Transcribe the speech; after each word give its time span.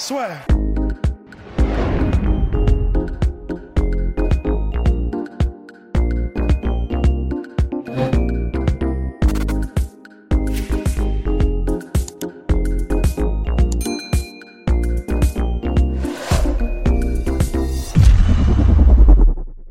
Soit. 0.00 0.30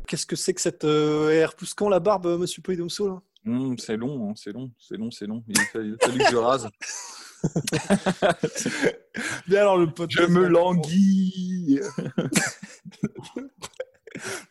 Qu'est-ce 0.06 0.26
que 0.26 0.36
c'est 0.36 0.54
que 0.54 0.60
cette 0.60 0.84
euh, 0.84 1.30
air 1.30 1.56
pousse 1.56 1.74
quand 1.74 1.88
la 1.88 1.98
barbe, 1.98 2.26
euh, 2.26 2.38
monsieur 2.38 2.62
Poidomso 2.62 3.08
là? 3.08 3.20
Hum, 3.46 3.76
c'est 3.78 3.96
long, 3.96 4.30
hein, 4.30 4.34
c'est 4.36 4.52
long, 4.52 4.70
c'est 4.78 4.96
long, 4.96 5.10
c'est 5.10 5.26
long. 5.26 5.42
Il 5.48 5.58
a 5.58 5.64
fallu 5.64 5.96
que 5.96 6.30
je 6.30 6.36
rase. 6.36 6.68
Bien 9.48 9.60
alors 9.60 9.78
le 9.78 9.86
Je 9.86 9.90
podcast. 9.90 10.28
me 10.30 10.40
vient- 10.40 10.48
languis. 10.48 11.80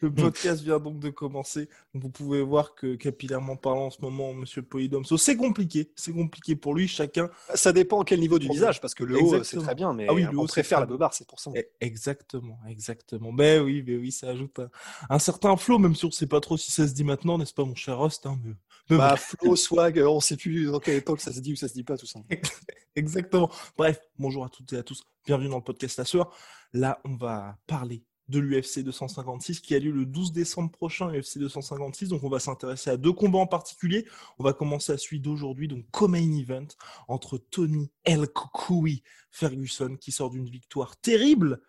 Le 0.02 0.12
podcast 0.12 0.64
vient 0.64 0.80
donc 0.80 1.00
de 1.00 1.10
commencer. 1.10 1.68
Vous 1.94 2.10
pouvez 2.10 2.42
voir 2.42 2.74
que 2.76 2.96
capillairement 2.96 3.58
parlant 3.58 3.88
en 3.88 3.90
ce 3.92 4.02
moment, 4.02 4.34
monsieur 4.34 4.62
Polydomso, 4.64 5.18
c'est 5.18 5.36
compliqué. 5.36 5.92
C'est 5.96 6.14
compliqué 6.14 6.56
pour 6.56 6.74
lui. 6.74 6.88
Chacun. 6.88 7.30
Ça 7.54 7.74
dépend 7.74 8.04
quel 8.04 8.20
niveau 8.22 8.40
du 8.40 8.48
visage, 8.48 8.80
parce 8.82 8.96
que 8.96 9.04
le 9.04 9.22
haut, 9.22 9.44
c'est 9.44 9.58
très 9.58 9.76
bien, 9.76 9.94
mais 9.94 10.08
Ah 10.10 10.14
oui, 10.14 10.24
le 10.24 10.30
on 10.40 10.44
haut, 10.44 10.48
préfère 10.48 10.80
la 10.80 10.86
beubare, 10.86 11.14
c'est 11.14 11.28
pour 11.28 11.40
ça. 11.42 11.52
Eh, 11.56 11.68
Exactement, 11.82 12.58
exactement. 12.70 13.34
Ben 13.34 13.62
oui, 13.62 13.82
ben 13.82 14.00
oui, 14.00 14.12
ça 14.14 14.30
ajoute 14.30 14.58
un, 14.60 14.70
un 15.10 15.20
certain 15.20 15.56
flow, 15.58 15.78
même 15.78 15.94
si 15.94 16.06
on 16.06 16.08
ne 16.08 16.14
sait 16.14 16.26
pas 16.28 16.40
trop 16.40 16.56
si 16.58 16.72
ça 16.72 16.88
se 16.88 16.94
dit 16.94 17.04
maintenant, 17.04 17.38
n'est-ce 17.38 17.54
pas, 17.54 17.66
mon 17.66 17.76
cher 17.76 18.00
Rust 18.00 18.26
hein, 18.26 18.40
mais- 18.44 18.52
mais 18.52 18.56
Bah, 18.90 19.10
bref. 19.10 19.36
flow, 19.40 19.56
swag, 19.56 20.00
euh, 20.00 20.10
on 20.10 20.20
sait 20.20 20.36
plus 20.38 20.66
dans 20.66 20.80
quelle 20.80 20.96
époque 20.98 21.22
ça 21.22 21.32
se 21.32 21.40
dit 21.40 21.54
ou 21.54 21.56
ça 21.56 21.68
se 21.68 21.74
dit 21.74 21.84
pas, 21.84 21.98
tout 21.98 22.08
ça. 22.08 22.20
Exactement. 22.96 23.50
Bref, 23.78 24.00
bonjour 24.18 24.44
à 24.44 24.50
toutes 24.50 24.74
et 24.74 24.78
à 24.78 24.84
tous. 24.84 25.04
Bienvenue 25.26 25.50
dans 25.50 25.58
le 25.58 25.64
podcast 25.64 25.98
La 25.98 26.06
Sueur. 26.06 26.36
Là, 26.74 27.00
on 27.06 27.16
va 27.16 27.58
parler 27.68 28.04
de 28.30 28.40
l'UFC 28.40 28.80
256 28.84 29.60
qui 29.60 29.76
a 29.76 29.80
lieu 29.80 29.92
le 29.92 30.06
12 30.06 30.32
décembre 30.34 30.72
prochain, 30.72 31.12
UFC 31.12 31.38
256. 31.38 32.10
Donc, 32.10 32.24
on 32.24 32.30
va 32.30 32.40
s'intéresser 32.40 32.90
à 32.90 32.98
deux 32.98 33.14
combats 33.14 33.40
en 33.40 33.48
particulier. 33.48 34.06
On 34.40 34.44
va 34.44 34.54
commencer 34.54 34.92
à 34.92 34.98
celui 34.98 35.20
d'aujourd'hui, 35.20 35.68
donc 35.68 35.86
co-main 35.92 36.32
event 36.38 36.68
entre 37.08 37.38
Tony 37.38 37.92
El 38.04 38.28
Koukoui 38.28 39.04
Ferguson 39.32 39.98
qui 40.00 40.12
sort 40.12 40.32
d'une 40.32 40.50
victoire 40.50 40.98
terrible 40.98 41.62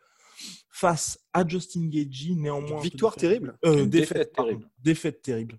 face 0.70 1.18
à 1.34 1.46
Justin 1.46 1.86
Gagey. 1.88 2.34
Néanmoins, 2.34 2.80
Victoire 2.80 3.14
terrible 3.14 3.58
Euh, 3.64 3.84
Une 3.84 3.90
défaite, 3.90 4.32
terrible. 4.32 4.70
Défaite 4.78 5.22
terrible. 5.22 5.58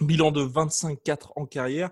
Bilan 0.00 0.30
de 0.30 0.44
25-4 0.44 1.32
en 1.36 1.46
carrière. 1.46 1.90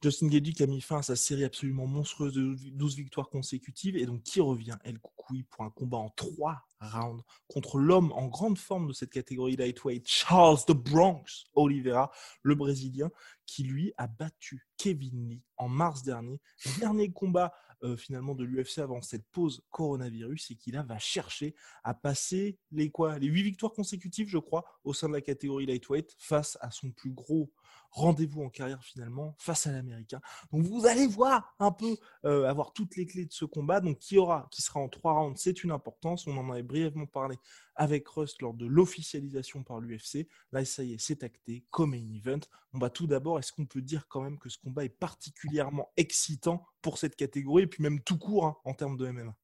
Justin 0.00 0.28
qui 0.28 0.62
a 0.62 0.66
mis 0.66 0.80
fin 0.80 0.98
à 0.98 1.02
sa 1.02 1.16
série 1.16 1.42
absolument 1.42 1.88
monstrueuse 1.88 2.32
de 2.32 2.54
12 2.70 2.96
victoires 2.96 3.28
consécutives 3.28 3.96
et 3.96 4.06
donc 4.06 4.22
qui 4.22 4.40
revient 4.40 4.76
El 4.84 5.00
Koukoui 5.00 5.42
pour 5.42 5.64
un 5.64 5.70
combat 5.70 5.96
en 5.96 6.10
3 6.10 6.62
rounds 6.80 7.24
contre 7.48 7.78
l'homme 7.78 8.12
en 8.12 8.28
grande 8.28 8.58
forme 8.58 8.86
de 8.86 8.92
cette 8.92 9.10
catégorie 9.10 9.56
lightweight, 9.56 10.06
Charles 10.06 10.64
the 10.68 10.72
Bronx 10.72 11.46
Oliveira, 11.54 12.12
le 12.42 12.54
Brésilien, 12.54 13.10
qui 13.44 13.64
lui 13.64 13.92
a 13.96 14.06
battu 14.06 14.68
Kevin 14.76 15.30
Lee 15.30 15.42
en 15.56 15.68
mars 15.68 16.04
dernier. 16.04 16.40
Dernier 16.78 17.10
combat 17.10 17.52
euh, 17.82 17.96
finalement 17.96 18.34
de 18.34 18.44
l'UFC 18.44 18.78
avant 18.78 19.00
cette 19.02 19.26
pause 19.30 19.62
coronavirus 19.70 20.50
et 20.50 20.56
qui 20.56 20.70
là 20.70 20.82
va 20.82 20.98
chercher 20.98 21.54
à 21.84 21.94
passer 21.94 22.58
les 22.72 22.90
quoi 22.90 23.18
les 23.18 23.28
8 23.28 23.42
victoires 23.42 23.72
consécutives, 23.72 24.28
je 24.28 24.38
crois, 24.38 24.64
au 24.84 24.92
sein 24.94 25.08
de 25.08 25.14
la 25.14 25.20
catégorie 25.20 25.66
lightweight 25.66 26.14
face 26.18 26.58
à 26.60 26.70
son 26.70 26.90
plus 26.90 27.10
gros 27.10 27.52
rendez-vous 27.90 28.42
en 28.42 28.50
carrière 28.50 28.82
finalement 28.82 29.34
face 29.38 29.66
à 29.66 29.72
l'américain. 29.72 30.20
Donc 30.52 30.62
vous 30.64 30.86
allez 30.86 31.06
voir 31.06 31.54
un 31.58 31.72
peu 31.72 31.96
euh, 32.24 32.48
avoir 32.48 32.72
toutes 32.72 32.96
les 32.96 33.06
clés 33.06 33.26
de 33.26 33.32
ce 33.32 33.44
combat. 33.44 33.80
Donc 33.80 33.98
qui 33.98 34.18
aura, 34.18 34.48
qui 34.50 34.62
sera 34.62 34.80
en 34.80 34.88
trois 34.88 35.12
rounds, 35.12 35.40
c'est 35.40 35.64
une 35.64 35.70
importance. 35.70 36.26
On 36.26 36.36
en 36.36 36.50
avait 36.50 36.62
brièvement 36.62 37.06
parlé 37.06 37.36
avec 37.74 38.08
Rust 38.08 38.42
lors 38.42 38.54
de 38.54 38.66
l'officialisation 38.66 39.62
par 39.62 39.80
l'UFC. 39.80 40.28
Là, 40.52 40.64
ça 40.64 40.82
y 40.82 40.94
est, 40.94 40.98
c'est 40.98 41.22
acté 41.22 41.64
comme 41.70 41.94
un 41.94 42.14
event. 42.14 42.40
On 42.72 42.78
va 42.78 42.90
tout 42.90 43.06
d'abord, 43.06 43.38
est-ce 43.38 43.52
qu'on 43.52 43.66
peut 43.66 43.82
dire 43.82 44.06
quand 44.08 44.20
même 44.20 44.38
que 44.38 44.48
ce 44.48 44.58
combat 44.58 44.84
est 44.84 44.88
particulièrement 44.88 45.90
excitant 45.96 46.66
pour 46.82 46.98
cette 46.98 47.16
catégorie 47.16 47.64
et 47.64 47.66
puis 47.66 47.82
même 47.82 48.02
tout 48.02 48.18
court 48.18 48.46
hein, 48.46 48.56
en 48.64 48.74
termes 48.74 48.96
de 48.96 49.08
MMA 49.08 49.34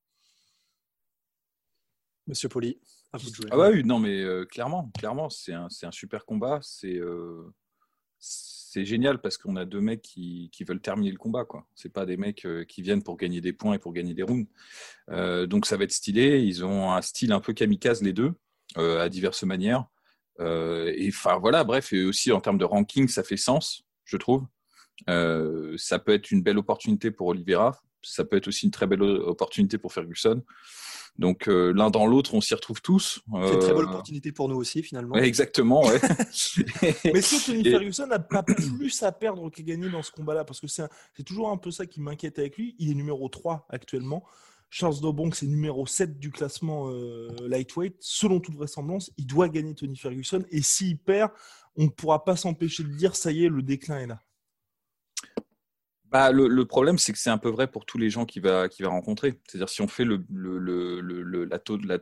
Monsieur 2.26 2.48
Poli, 2.48 2.80
à 3.12 3.18
vous 3.18 3.28
de 3.28 3.34
jouer. 3.34 3.46
Ah 3.50 3.56
bah 3.56 3.70
oui, 3.70 3.84
non 3.84 3.98
mais 3.98 4.22
euh, 4.22 4.46
clairement, 4.46 4.90
clairement, 4.98 5.28
c'est 5.28 5.52
un, 5.52 5.68
c'est 5.68 5.84
un 5.84 5.92
super 5.92 6.24
combat. 6.24 6.58
C'est 6.62 6.96
euh, 6.96 7.54
c'est 8.74 8.84
génial 8.84 9.20
parce 9.20 9.38
qu'on 9.38 9.54
a 9.54 9.64
deux 9.64 9.80
mecs 9.80 10.02
qui, 10.02 10.50
veulent 10.66 10.80
terminer 10.80 11.12
le 11.12 11.16
combat. 11.16 11.44
quoi. 11.44 11.64
C'est 11.76 11.92
pas 11.92 12.04
des 12.06 12.16
mecs 12.16 12.44
euh, 12.44 12.64
qui 12.64 12.82
viennent 12.82 13.04
pour 13.04 13.16
gagner 13.16 13.40
des 13.40 13.52
points 13.52 13.74
et 13.74 13.78
pour 13.78 13.92
gagner 13.92 14.14
des 14.14 14.24
rounds. 14.24 14.48
Euh, 15.10 15.46
donc 15.46 15.66
ça 15.66 15.76
va 15.76 15.84
être 15.84 15.92
stylé. 15.92 16.40
Ils 16.40 16.64
ont 16.64 16.92
un 16.92 17.00
style 17.00 17.30
un 17.30 17.38
peu 17.38 17.52
kamikaze 17.52 18.02
les 18.02 18.12
deux, 18.12 18.32
euh, 18.76 19.00
à 19.00 19.08
diverses 19.08 19.44
manières. 19.44 19.86
Et 20.40 21.08
enfin 21.08 21.38
voilà, 21.38 21.62
bref, 21.62 21.92
et 21.92 22.04
aussi 22.04 22.32
en 22.32 22.40
termes 22.40 22.58
de 22.58 22.64
ranking, 22.64 23.06
ça 23.06 23.22
fait 23.22 23.36
sens, 23.36 23.84
je 24.04 24.16
trouve. 24.16 24.44
Ça 25.06 26.00
peut 26.00 26.12
être 26.12 26.32
une 26.32 26.42
belle 26.42 26.58
opportunité 26.58 27.12
pour 27.12 27.28
Oliveira. 27.28 27.80
Ça 28.04 28.24
peut 28.24 28.36
être 28.36 28.48
aussi 28.48 28.66
une 28.66 28.70
très 28.70 28.86
belle 28.86 29.02
opportunité 29.02 29.78
pour 29.78 29.92
Ferguson. 29.92 30.42
Donc 31.18 31.48
euh, 31.48 31.72
l'un 31.72 31.90
dans 31.90 32.06
l'autre, 32.06 32.34
on 32.34 32.40
s'y 32.40 32.54
retrouve 32.54 32.82
tous. 32.82 33.20
C'est 33.32 33.52
une 33.54 33.58
très 33.60 33.72
bonne 33.72 33.86
Euh, 33.86 33.90
opportunité 33.90 34.32
pour 34.32 34.48
nous 34.48 34.56
aussi, 34.56 34.82
finalement. 34.82 35.14
Ouais, 35.14 35.26
exactement, 35.26 35.82
ouais. 35.82 36.00
Mais 37.04 37.10
est-ce 37.20 37.52
que 37.52 37.70
Ferguson 37.70 38.06
n'a 38.08 38.18
pas 38.18 38.42
plus 38.42 39.02
à 39.02 39.12
perdre 39.12 39.48
qu'à 39.50 39.62
gagner 39.62 39.88
dans 39.88 40.02
ce 40.02 40.10
combat-là 40.10 40.44
Parce 40.44 40.60
que 40.60 40.66
c'est 40.66 40.88
toujours 41.24 41.50
un 41.50 41.56
peu 41.56 41.70
ça 41.70 41.86
qui 41.86 42.00
m'inquiète 42.00 42.38
avec 42.38 42.56
lui. 42.56 42.74
Il 42.78 42.90
est 42.90 42.94
numéro 42.94 43.28
3 43.28 43.66
actuellement. 43.70 44.24
Charles 44.70 45.00
Dobonk, 45.00 45.36
c'est 45.36 45.46
numéro 45.46 45.86
7 45.86 46.18
du 46.18 46.32
classement 46.32 46.90
euh, 46.90 47.28
lightweight. 47.46 47.94
Selon 48.00 48.40
toute 48.40 48.56
vraisemblance, 48.56 49.12
il 49.16 49.26
doit 49.26 49.48
gagner 49.48 49.72
Tony 49.74 49.96
Ferguson. 49.96 50.42
Et 50.50 50.62
s'il 50.62 50.98
perd, 50.98 51.30
on 51.76 51.84
ne 51.84 51.88
pourra 51.90 52.24
pas 52.24 52.34
s'empêcher 52.34 52.82
de 52.82 52.88
dire 52.88 53.14
ça 53.14 53.30
y 53.30 53.44
est, 53.44 53.48
le 53.48 53.62
déclin 53.62 53.98
est 53.98 54.08
là. 54.08 54.20
Bah, 56.14 56.30
le, 56.30 56.46
le 56.46 56.64
problème, 56.64 56.96
c'est 56.96 57.12
que 57.12 57.18
c'est 57.18 57.28
un 57.30 57.38
peu 57.38 57.48
vrai 57.48 57.66
pour 57.66 57.84
tous 57.86 57.98
les 57.98 58.08
gens 58.08 58.24
qu'il 58.24 58.40
va, 58.40 58.68
qu'il 58.68 58.84
va 58.84 58.90
rencontrer. 58.92 59.34
C'est-à-dire, 59.48 59.68
si 59.68 59.82
on 59.82 59.88
fait 59.88 60.04
le, 60.04 60.24
le, 60.32 60.58
le, 60.58 61.00
le- 61.00 61.22
le- 61.22 61.44
la, 61.44 61.58
taux- 61.58 61.76
la, 61.78 61.98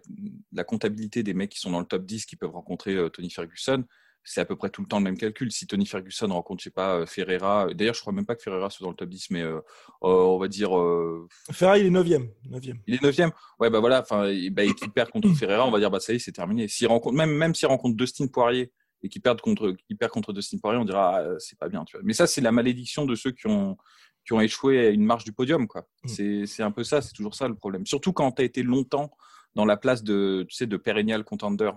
la 0.52 0.64
comptabilité 0.64 1.22
des 1.22 1.32
mecs 1.32 1.48
qui 1.48 1.58
sont 1.58 1.70
dans 1.70 1.80
le 1.80 1.86
top 1.86 2.04
10 2.04 2.26
qui 2.26 2.36
peuvent 2.36 2.50
rencontrer 2.52 2.94
euh, 2.94 3.08
Tony 3.08 3.30
Ferguson, 3.30 3.84
c'est 4.22 4.42
à 4.42 4.44
peu 4.44 4.54
près 4.54 4.68
tout 4.68 4.82
le 4.82 4.86
temps 4.86 4.98
le 4.98 5.04
même 5.04 5.16
calcul. 5.16 5.50
Si 5.50 5.66
Tony 5.66 5.86
Ferguson 5.86 6.26
rencontre, 6.28 6.60
je 6.60 6.64
sais 6.64 6.70
pas, 6.70 6.96
euh, 6.96 7.06
Ferreira, 7.06 7.68
d'ailleurs, 7.72 7.94
je 7.94 8.02
crois 8.02 8.12
même 8.12 8.26
pas 8.26 8.36
que 8.36 8.42
Ferreira 8.42 8.68
soit 8.68 8.84
dans 8.84 8.90
le 8.90 8.96
top 8.96 9.08
10, 9.08 9.30
mais 9.30 9.40
euh, 9.40 9.56
euh, 9.56 9.60
on 10.02 10.36
va 10.36 10.48
dire, 10.48 10.76
euh, 10.78 11.26
Ferrari, 11.50 11.80
il 11.80 11.86
est 11.86 11.90
9e. 11.90 12.28
9e. 12.50 12.80
il 12.86 12.94
est 12.96 13.02
9 13.02 13.32
Ouais, 13.60 13.70
bah 13.70 13.80
voilà, 13.80 14.02
enfin, 14.02 14.26
et- 14.26 14.50
bah, 14.50 14.62
perd 14.94 15.10
contre 15.10 15.28
Ferreira, 15.34 15.66
on 15.66 15.70
va 15.70 15.78
dire, 15.78 15.90
bah 15.90 16.00
ça 16.00 16.12
y 16.12 16.16
est, 16.16 16.18
c'est 16.18 16.32
terminé. 16.32 16.66
Rencontre, 16.84 17.16
même, 17.16 17.30
même 17.34 17.54
s'il 17.54 17.66
rencontre 17.68 17.96
Dustin 17.96 18.26
Poirier 18.26 18.70
et 19.02 19.08
qu'il 19.08 19.22
perd 19.22 19.40
contre, 19.40 19.72
qu'il 19.86 19.96
perd 19.96 20.12
contre 20.12 20.32
Dustin 20.32 20.58
Poirier, 20.58 20.78
on 20.78 20.84
dira, 20.84 21.18
ah, 21.18 21.34
c'est 21.38 21.58
pas 21.58 21.68
bien, 21.68 21.84
tu 21.84 21.96
vois. 21.96 22.02
Mais 22.04 22.12
ça, 22.12 22.26
c'est 22.26 22.40
la 22.40 22.52
malédiction 22.52 23.04
de 23.04 23.14
ceux 23.14 23.32
qui 23.32 23.46
ont, 23.46 23.76
qui 24.24 24.32
ont 24.32 24.40
échoué 24.40 24.86
à 24.86 24.90
une 24.90 25.04
marche 25.04 25.24
du 25.24 25.32
podium, 25.32 25.66
quoi. 25.66 25.86
Mm. 26.04 26.46
C'est, 26.46 26.62
un 26.62 26.70
peu 26.70 26.84
ça, 26.84 27.02
c'est 27.02 27.12
toujours 27.12 27.34
ça 27.34 27.48
le 27.48 27.54
problème. 27.54 27.86
Surtout 27.86 28.12
quand 28.12 28.30
tu 28.32 28.42
as 28.42 28.44
été 28.44 28.62
longtemps 28.62 29.10
dans 29.54 29.64
la 29.64 29.76
place 29.76 30.02
de, 30.02 30.46
tu 30.48 30.56
sais, 30.56 30.66
de 30.66 30.76
perennial 30.76 31.24
contender. 31.24 31.70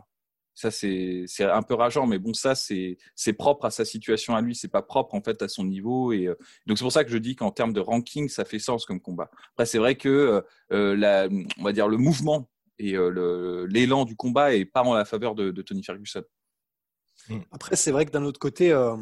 Ça, 0.53 0.71
c'est, 0.71 1.25
c'est 1.27 1.43
un 1.43 1.63
peu 1.63 1.73
rageant, 1.73 2.07
mais 2.07 2.17
bon, 2.17 2.33
ça, 2.33 2.55
c'est, 2.55 2.97
c'est 3.13 3.33
propre 3.33 3.65
à 3.65 3.71
sa 3.71 3.83
situation 3.83 4.37
à 4.37 4.41
lui. 4.41 4.55
C'est 4.55 4.69
pas 4.69 4.81
propre, 4.81 5.13
en 5.13 5.21
fait, 5.21 5.41
à 5.41 5.49
son 5.49 5.65
niveau. 5.65 6.13
Et 6.13 6.27
euh, 6.27 6.35
donc, 6.65 6.77
c'est 6.77 6.85
pour 6.85 6.93
ça 6.93 7.03
que 7.03 7.11
je 7.11 7.17
dis 7.17 7.35
qu'en 7.35 7.51
termes 7.51 7.73
de 7.73 7.81
ranking, 7.81 8.29
ça 8.29 8.45
fait 8.45 8.59
sens 8.59 8.85
comme 8.85 9.01
combat. 9.01 9.29
Après, 9.51 9.65
c'est 9.65 9.79
vrai 9.79 9.95
que, 9.95 10.07
euh, 10.07 10.41
euh, 10.71 10.95
la, 10.95 11.27
on 11.57 11.63
va 11.63 11.73
dire, 11.73 11.89
le 11.89 11.97
mouvement 11.97 12.49
et 12.77 12.95
euh, 12.95 13.65
l'élan 13.69 14.05
du 14.05 14.15
combat 14.15 14.55
est 14.55 14.65
pas 14.65 14.83
en 14.83 14.93
la 14.93 15.05
faveur 15.05 15.35
de, 15.35 15.51
de 15.51 15.61
Tony 15.61 15.83
Ferguson. 15.83 16.23
Après, 17.51 17.75
c'est 17.75 17.91
vrai 17.91 18.05
que 18.05 18.11
d'un 18.11 18.23
autre 18.23 18.39
côté, 18.39 18.71
euh, 18.71 18.95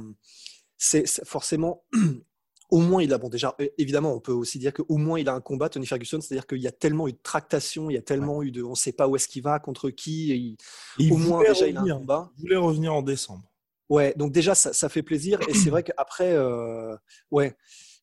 c'est 0.78 1.06
forcément. 1.26 1.84
Au 2.70 2.80
moins, 2.80 3.04
il 3.04 3.14
a, 3.14 3.20
bon, 3.20 3.30
déjà, 3.30 3.56
évidemment, 3.78 4.14
on 4.16 4.20
peut 4.20 4.32
aussi 4.32 4.58
dire 4.58 4.74
qu'au 4.74 4.98
moins 4.98 5.20
il 5.20 5.30
a 5.30 5.34
un 5.34 5.42
combat, 5.42 5.70
Tony 5.70 5.86
Ferguson, 5.86 6.20
c'est-à-dire 6.22 6.48
qu'il 6.48 6.58
y 6.62 6.66
a 6.68 6.72
tellement 6.72 7.08
eu 7.08 7.12
de 7.14 7.20
tractation, 7.22 7.92
il 7.92 7.94
y 7.94 7.98
a 7.98 8.02
tellement 8.02 8.42
eu 8.42 8.50
de. 8.52 8.64
On 8.64 8.72
ne 8.72 8.76
sait 8.76 8.94
pas 8.94 9.08
où 9.08 9.16
est-ce 9.16 9.28
qu'il 9.28 9.44
va, 9.44 9.60
contre 9.60 9.92
qui, 9.92 10.32
et 10.32 10.36
il- 10.36 10.54
Et 10.98 11.04
il 11.04 11.14
au 11.14 11.18
moins 11.18 11.44
déjà 11.44 11.68
il 11.68 11.78
a 11.78 11.82
un 11.82 11.98
combat. 12.00 12.32
Il 12.38 12.42
voulait 12.42 12.56
revenir 12.56 12.94
en 12.96 13.04
décembre. 13.04 13.44
Ouais, 13.90 14.14
donc 14.18 14.32
déjà, 14.32 14.56
ça, 14.56 14.74
ça 14.74 14.90
fait 14.90 15.04
plaisir. 15.04 15.40
Et 15.48 15.54
c'est 15.54 15.70
vrai 15.70 15.84
qu'après, 15.84 16.32
euh, 16.34 16.96
ouais, 17.30 17.56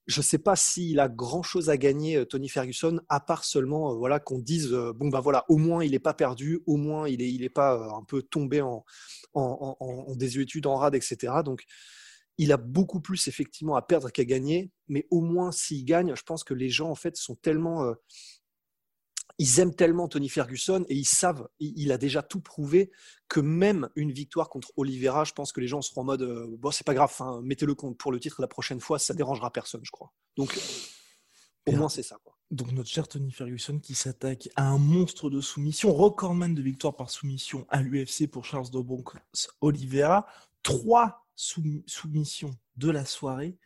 je 0.07 0.21
ne 0.21 0.25
sais 0.25 0.39
pas 0.39 0.57
s'il 0.57 0.99
a 0.99 1.09
grand 1.09 1.43
chose 1.43 1.71
à 1.71 1.77
gagner, 1.77 2.27
Tony 2.27 2.49
Ferguson, 2.49 3.01
à 3.09 3.21
part 3.21 3.45
seulement 3.45 3.97
voilà, 3.97 4.19
qu'on 4.19 4.39
dise 4.39 4.71
bon, 4.97 5.09
bah 5.09 5.21
voilà, 5.21 5.45
au 5.49 5.57
moins 5.57 5.85
il 5.85 5.93
n'est 5.93 5.99
pas 5.99 6.15
perdu, 6.15 6.61
au 6.67 6.77
moins 6.77 7.09
il 7.09 7.41
n'est 7.41 7.49
pas 7.49 7.75
un 7.95 8.05
peu 8.05 8.23
tombé 8.23 8.61
en 8.61 8.85
désuétude, 10.17 10.67
en 10.67 10.77
rade, 10.77 10.95
etc. 10.95 11.33
Donc, 11.45 11.65
il 12.39 12.53
a 12.53 12.57
beaucoup 12.57 13.01
plus 13.01 13.29
effectivement 13.29 13.77
à 13.77 13.83
perdre 13.83 14.11
qu'à 14.11 14.25
gagner, 14.25 14.71
mais 14.89 15.07
au 15.11 15.21
moins 15.21 15.53
s'il 15.53 15.85
gagne, 15.85 16.15
je 16.17 16.23
pense 16.23 16.43
que 16.43 16.55
les 16.55 16.71
gens 16.71 16.91
en 16.91 16.95
fait 16.95 17.17
sont 17.17 17.35
tellement 17.35 17.95
ils 19.41 19.59
aiment 19.59 19.75
tellement 19.75 20.07
Tony 20.07 20.29
Ferguson 20.29 20.85
et 20.91 20.95
ils 20.95 21.07
savent, 21.07 21.49
il 21.61 21.93
a 21.93 21.97
déjà 21.97 22.23
tout 22.23 22.41
prouvé 22.41 22.91
que 23.27 23.41
même 23.41 23.89
une 23.97 24.13
victoire 24.13 24.51
contre 24.51 24.71
Oliveira, 24.77 25.25
je 25.25 25.33
pense 25.33 25.51
que 25.51 25.63
les 25.63 25.67
gens 25.67 25.81
seront 25.81 26.03
en 26.03 26.05
mode 26.05 26.23
euh, 26.23 26.47
bon, 26.59 26.71
c'est 26.71 26.85
pas 26.85 26.93
grave, 26.93 27.11
hein, 27.21 27.41
mettez-le 27.43 27.75
pour 27.75 28.13
le 28.13 28.21
titre 28.21 28.43
la 28.43 28.49
prochaine 28.49 28.81
fois, 28.81 28.99
ça 28.99 29.15
dérangera 29.15 29.51
personne, 29.51 29.81
je 29.83 29.91
crois. 29.91 30.13
Donc, 30.37 30.61
au 31.65 31.73
moins, 31.73 31.89
c'est 31.89 32.03
ça. 32.03 32.19
Quoi. 32.23 32.37
Donc, 32.51 32.71
notre 32.73 32.91
cher 32.91 33.09
Tony 33.09 33.33
Ferguson 33.33 33.79
qui 33.79 33.95
s'attaque 33.95 34.51
à 34.57 34.69
un 34.69 34.77
monstre 34.77 35.31
de 35.31 35.41
soumission, 35.41 35.95
recordman 35.95 36.55
de 36.55 36.61
victoire 36.61 36.95
par 36.95 37.09
soumission 37.09 37.67
à 37.71 37.81
l'UFC 37.81 38.27
pour 38.31 38.45
Charles 38.45 38.69
Dobronx 38.69 39.15
Oliveira, 39.63 40.27
trois 40.63 41.27
soumissions 41.35 42.55
de 42.77 42.91
la 42.91 43.07
soirée, 43.07 43.57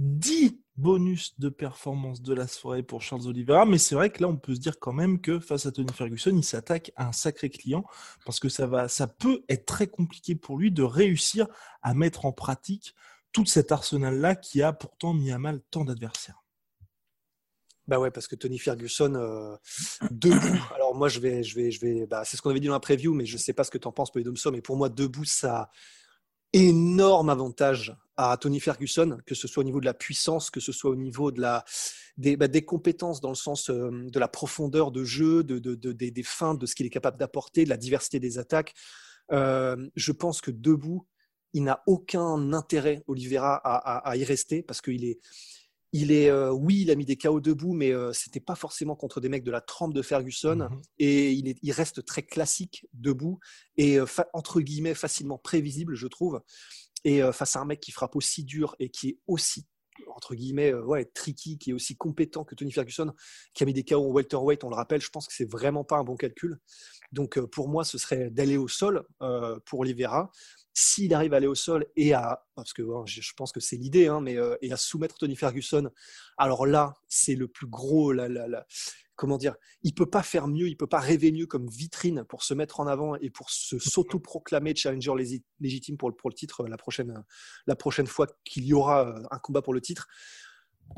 10 0.00 0.58
bonus 0.76 1.38
de 1.38 1.50
performance 1.50 2.22
de 2.22 2.32
la 2.32 2.46
soirée 2.46 2.82
pour 2.82 3.02
Charles 3.02 3.26
Oliveira. 3.26 3.66
Mais 3.66 3.76
c'est 3.76 3.94
vrai 3.94 4.10
que 4.10 4.22
là, 4.22 4.28
on 4.28 4.36
peut 4.36 4.54
se 4.54 4.60
dire 4.60 4.78
quand 4.80 4.94
même 4.94 5.20
que 5.20 5.38
face 5.38 5.66
à 5.66 5.72
Tony 5.72 5.92
Ferguson, 5.92 6.32
il 6.34 6.42
s'attaque 6.42 6.90
à 6.96 7.06
un 7.06 7.12
sacré 7.12 7.50
client 7.50 7.84
parce 8.24 8.40
que 8.40 8.48
ça, 8.48 8.66
va, 8.66 8.88
ça 8.88 9.06
peut 9.06 9.44
être 9.48 9.66
très 9.66 9.86
compliqué 9.86 10.34
pour 10.34 10.56
lui 10.56 10.72
de 10.72 10.82
réussir 10.82 11.46
à 11.82 11.92
mettre 11.92 12.24
en 12.24 12.32
pratique 12.32 12.94
tout 13.32 13.44
cet 13.44 13.72
arsenal-là 13.72 14.34
qui 14.34 14.62
a 14.62 14.72
pourtant 14.72 15.12
mis 15.12 15.30
à 15.30 15.38
mal 15.38 15.60
tant 15.70 15.84
d'adversaires. 15.84 16.42
Bah 17.86 17.98
ouais, 17.98 18.10
parce 18.10 18.26
que 18.28 18.36
Tony 18.36 18.58
Ferguson, 18.58 19.14
euh, 19.16 19.56
debout. 20.10 20.36
Alors 20.74 20.94
moi, 20.94 21.08
je 21.08 21.20
vais, 21.20 21.42
je 21.42 21.56
vais, 21.56 21.70
je 21.70 21.80
vais. 21.80 22.06
Bah, 22.06 22.24
c'est 22.24 22.36
ce 22.36 22.42
qu'on 22.42 22.50
avait 22.50 22.60
dit 22.60 22.68
dans 22.68 22.72
la 22.72 22.80
preview, 22.80 23.12
mais 23.12 23.26
je 23.26 23.34
ne 23.34 23.38
sais 23.38 23.52
pas 23.52 23.64
ce 23.64 23.70
que 23.70 23.78
tu 23.78 23.88
en 23.88 23.92
penses, 23.92 24.12
Polydomso. 24.12 24.50
Mais 24.52 24.62
pour 24.62 24.76
moi, 24.76 24.88
debout, 24.88 25.24
ça, 25.24 25.70
énorme 26.52 27.30
avantage 27.30 27.96
à 28.16 28.36
Tony 28.36 28.60
Ferguson, 28.60 29.18
que 29.24 29.34
ce 29.34 29.48
soit 29.48 29.62
au 29.62 29.64
niveau 29.64 29.80
de 29.80 29.86
la 29.86 29.94
puissance, 29.94 30.50
que 30.50 30.60
ce 30.60 30.72
soit 30.72 30.90
au 30.90 30.96
niveau 30.96 31.30
de 31.30 31.40
la, 31.40 31.64
des, 32.16 32.36
bah, 32.36 32.48
des 32.48 32.64
compétences 32.64 33.20
dans 33.20 33.30
le 33.30 33.34
sens 33.34 33.70
euh, 33.70 33.90
de 33.92 34.18
la 34.18 34.28
profondeur 34.28 34.90
de 34.90 35.04
jeu, 35.04 35.42
de, 35.42 35.58
de, 35.58 35.74
de 35.74 35.92
des, 35.92 36.10
des, 36.10 36.22
feintes, 36.22 36.60
de 36.60 36.66
ce 36.66 36.74
qu'il 36.74 36.86
est 36.86 36.90
capable 36.90 37.18
d'apporter, 37.18 37.64
de 37.64 37.70
la 37.70 37.76
diversité 37.76 38.20
des 38.20 38.38
attaques. 38.38 38.74
Euh, 39.32 39.88
je 39.96 40.12
pense 40.12 40.40
que 40.40 40.50
debout, 40.50 41.06
il 41.52 41.64
n'a 41.64 41.82
aucun 41.86 42.52
intérêt, 42.52 43.02
Oliveira, 43.06 43.54
à, 43.56 43.76
à, 43.76 44.10
à 44.10 44.16
y 44.16 44.24
rester 44.24 44.62
parce 44.62 44.80
qu'il 44.80 45.04
est, 45.04 45.18
il 45.92 46.12
est, 46.12 46.30
euh, 46.30 46.52
oui, 46.52 46.82
il 46.82 46.90
a 46.90 46.94
mis 46.94 47.04
des 47.04 47.16
KO 47.16 47.40
debout, 47.40 47.72
mais 47.72 47.92
euh, 47.92 48.12
c'était 48.12 48.40
pas 48.40 48.54
forcément 48.54 48.94
contre 48.94 49.20
des 49.20 49.28
mecs 49.28 49.42
de 49.42 49.50
la 49.50 49.60
trempe 49.60 49.92
de 49.92 50.02
Ferguson. 50.02 50.68
Mhm. 50.70 50.82
Et 50.98 51.32
il, 51.32 51.48
est, 51.48 51.58
il, 51.62 51.72
reste 51.72 52.04
très 52.04 52.22
classique 52.22 52.86
debout 52.92 53.40
et 53.76 53.98
euh, 53.98 54.06
entre 54.32 54.60
guillemets 54.60 54.94
facilement 54.94 55.38
prévisible, 55.38 55.94
je 55.94 56.06
trouve. 56.06 56.42
Et 57.02 57.22
face 57.32 57.56
à 57.56 57.60
un 57.60 57.64
mec 57.64 57.80
qui 57.80 57.92
frappe 57.92 58.14
aussi 58.14 58.44
dur 58.44 58.76
et 58.78 58.90
qui 58.90 59.08
est 59.08 59.18
aussi 59.26 59.66
entre 60.14 60.34
guillemets 60.34 60.74
ouais, 60.74 61.06
tricky, 61.06 61.56
qui 61.56 61.70
est 61.70 61.72
aussi 61.72 61.96
compétent 61.96 62.44
que 62.44 62.54
Tony 62.54 62.72
Ferguson, 62.72 63.10
qui 63.54 63.62
a 63.62 63.66
mis 63.66 63.72
des 63.72 63.84
KO 63.84 64.04
en 64.04 64.12
welterweight, 64.12 64.64
on 64.64 64.68
le 64.68 64.74
rappelle. 64.74 65.00
Je 65.00 65.08
pense 65.08 65.26
que 65.26 65.32
c'est 65.32 65.50
vraiment 65.50 65.82
pas 65.82 65.96
un 65.96 66.04
bon 66.04 66.16
calcul. 66.16 66.58
Donc 67.10 67.40
pour 67.40 67.70
moi, 67.70 67.84
ce 67.84 67.96
serait 67.96 68.30
d'aller 68.30 68.58
au 68.58 68.68
sol 68.68 69.06
pour 69.64 69.80
Oliveira 69.80 70.30
s'il 70.72 71.14
arrive 71.14 71.34
à 71.34 71.38
aller 71.38 71.46
au 71.46 71.54
sol 71.54 71.86
et 71.96 72.14
à, 72.14 72.46
parce 72.54 72.72
que 72.72 72.82
je 73.06 73.32
pense 73.36 73.52
que 73.52 73.60
c'est 73.60 73.76
l'idée, 73.76 74.06
hein, 74.06 74.20
mais 74.20 74.36
euh, 74.36 74.56
et 74.62 74.72
à 74.72 74.76
soumettre 74.76 75.18
Tony 75.18 75.36
Ferguson, 75.36 75.90
alors 76.36 76.66
là, 76.66 76.94
c'est 77.08 77.34
le 77.34 77.48
plus 77.48 77.66
gros, 77.66 78.12
la, 78.12 78.28
la, 78.28 78.66
comment 79.16 79.36
dire, 79.36 79.56
il 79.82 79.94
peut 79.94 80.08
pas 80.08 80.22
faire 80.22 80.48
mieux, 80.48 80.68
il 80.68 80.76
peut 80.76 80.86
pas 80.86 81.00
rêver 81.00 81.32
mieux 81.32 81.46
comme 81.46 81.68
vitrine 81.68 82.24
pour 82.24 82.42
se 82.42 82.54
mettre 82.54 82.80
en 82.80 82.86
avant 82.86 83.16
et 83.16 83.30
pour 83.30 83.50
se 83.50 83.78
s'auto-proclamer 83.78 84.74
challenger 84.74 85.12
légitime 85.60 85.96
pour, 85.96 86.14
pour 86.16 86.30
le 86.30 86.34
titre 86.34 86.66
la 86.66 86.76
prochaine, 86.76 87.22
la 87.66 87.76
prochaine 87.76 88.06
fois 88.06 88.26
qu'il 88.44 88.64
y 88.64 88.72
aura 88.72 89.08
euh, 89.08 89.22
un 89.30 89.38
combat 89.38 89.62
pour 89.62 89.74
le 89.74 89.80
titre. 89.80 90.08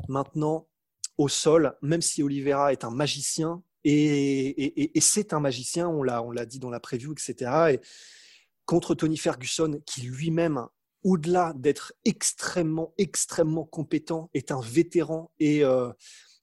Maintenant, 0.07 0.69
au 1.17 1.27
sol, 1.27 1.75
même 1.81 2.01
si 2.01 2.23
Oliveira 2.23 2.71
est 2.71 2.83
un 2.83 2.91
magicien, 2.91 3.61
et, 3.83 4.45
et, 4.47 4.97
et 4.97 5.01
c'est 5.01 5.33
un 5.33 5.39
magicien, 5.39 5.89
on 5.89 6.03
l'a, 6.03 6.23
on 6.23 6.31
l'a 6.31 6.45
dit 6.45 6.59
dans 6.59 6.69
la 6.69 6.79
preview, 6.79 7.11
etc. 7.11 7.73
Et, 7.73 7.81
contre 8.65 8.95
Tony 8.95 9.17
Ferguson, 9.17 9.81
qui 9.85 10.01
lui-même, 10.01 10.65
au-delà 11.03 11.53
d'être 11.55 11.93
extrêmement, 12.05 12.93
extrêmement 12.97 13.65
compétent, 13.65 14.29
est 14.33 14.51
un 14.51 14.61
vétéran 14.61 15.31
et, 15.39 15.63
euh, 15.63 15.91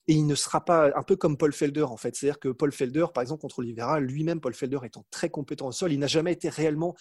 et 0.07 0.13
il 0.13 0.27
ne 0.27 0.35
sera 0.35 0.63
pas 0.63 0.91
un 0.95 1.03
peu 1.03 1.15
comme 1.15 1.37
Paul 1.37 1.53
Felder 1.53 1.83
en 1.83 1.97
fait. 1.97 2.15
C'est-à-dire 2.15 2.39
que 2.39 2.49
Paul 2.49 2.71
Felder, 2.71 3.05
par 3.13 3.21
exemple, 3.21 3.41
contre 3.41 3.59
Oliveira, 3.59 3.99
lui-même, 3.99 4.39
Paul 4.39 4.53
Felder 4.53 4.79
étant 4.83 5.05
très 5.09 5.29
compétent 5.29 5.67
au 5.67 5.71
sol, 5.71 5.91
il 5.91 5.99
n'a 5.99 6.07
jamais 6.07 6.33
été 6.33 6.49
réellement 6.49 6.95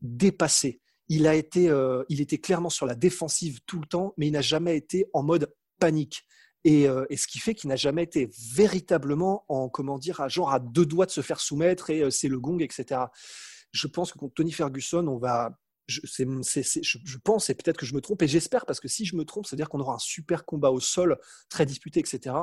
dépassé. 0.00 0.80
Il 1.08 1.26
a 1.26 1.34
été, 1.34 1.68
euh, 1.68 2.04
il 2.08 2.20
était 2.20 2.38
clairement 2.38 2.70
sur 2.70 2.86
la 2.86 2.94
défensive 2.94 3.60
tout 3.66 3.80
le 3.80 3.86
temps, 3.86 4.14
mais 4.16 4.28
il 4.28 4.32
n'a 4.32 4.40
jamais 4.40 4.76
été 4.76 5.06
en 5.12 5.22
mode 5.22 5.52
panique. 5.78 6.24
Et, 6.64 6.88
euh, 6.88 7.04
et, 7.10 7.16
ce 7.16 7.26
qui 7.26 7.40
fait 7.40 7.54
qu'il 7.54 7.68
n'a 7.68 7.76
jamais 7.76 8.04
été 8.04 8.30
véritablement 8.54 9.44
en 9.48 9.68
comment 9.68 9.98
dire 9.98 10.20
à 10.20 10.28
genre 10.28 10.52
à 10.52 10.60
deux 10.60 10.86
doigts 10.86 11.06
de 11.06 11.10
se 11.10 11.20
faire 11.20 11.40
soumettre 11.40 11.90
et 11.90 12.08
c'est 12.12 12.28
le 12.28 12.38
gong 12.38 12.60
etc 12.60 13.00
je 13.72 13.86
pense 13.86 14.12
que 14.12 14.18
contre 14.18 14.34
Tony 14.34 14.52
Ferguson, 14.52 15.06
on 15.08 15.18
va. 15.18 15.58
Je, 15.88 16.00
je, 16.04 17.18
pense, 17.18 17.50
et 17.50 17.54
peut-être 17.54 17.76
que 17.76 17.84
je 17.84 17.94
me 17.94 18.00
trompe, 18.00 18.22
et 18.22 18.28
j'espère, 18.28 18.64
parce 18.66 18.78
que 18.78 18.86
si 18.86 19.04
je 19.04 19.16
me 19.16 19.24
trompe, 19.24 19.46
c'est-à-dire 19.46 19.68
qu'on 19.68 19.80
aura 19.80 19.94
un 19.94 19.98
super 19.98 20.44
combat 20.44 20.70
au 20.70 20.78
sol, 20.78 21.18
très 21.48 21.66
disputé, 21.66 21.98
etc. 21.98 22.36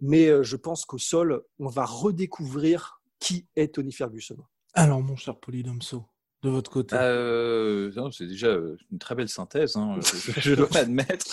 Mais 0.00 0.28
euh, 0.28 0.42
je 0.42 0.56
pense 0.56 0.84
qu'au 0.84 0.98
sol, 0.98 1.42
on 1.58 1.68
va 1.68 1.86
redécouvrir 1.86 3.00
qui 3.18 3.48
est 3.56 3.74
Tony 3.74 3.92
Ferguson. 3.92 4.36
Alors, 4.74 5.00
mon 5.02 5.16
cher 5.16 5.40
Polydomso, 5.40 6.04
de 6.42 6.48
votre 6.48 6.70
côté? 6.70 6.96
Euh, 6.98 7.90
C'est 8.12 8.26
déjà 8.26 8.48
euh, 8.48 8.76
une 8.90 8.98
très 8.98 9.14
belle 9.14 9.28
synthèse, 9.28 9.76
hein, 9.76 9.98
je, 10.38 10.54
dois 10.54 10.68
admettre. 10.76 11.26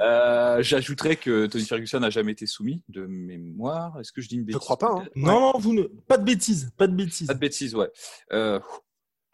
euh, 0.00 0.62
J'ajouterais 0.62 1.16
que 1.16 1.46
Tony 1.46 1.64
Ferguson 1.64 2.00
n'a 2.00 2.10
jamais 2.10 2.32
été 2.32 2.46
soumis 2.46 2.82
de 2.88 3.06
mémoire. 3.06 3.98
Est-ce 4.00 4.12
que 4.12 4.20
je 4.20 4.28
dis 4.28 4.36
une 4.36 4.44
bêtise 4.44 4.54
Je 4.54 4.58
crois 4.58 4.78
pas. 4.78 4.92
Hein. 4.92 5.04
Non, 5.16 5.52
vous 5.58 5.72
ne... 5.74 5.82
pas 5.82 6.18
de 6.18 6.24
bêtises, 6.24 6.70
pas 6.76 6.86
de 6.86 6.94
bêtises. 6.94 7.26
Pas 7.26 7.34
de 7.34 7.38
bêtises, 7.40 7.74
ouais. 7.74 7.90
Euh, 8.32 8.60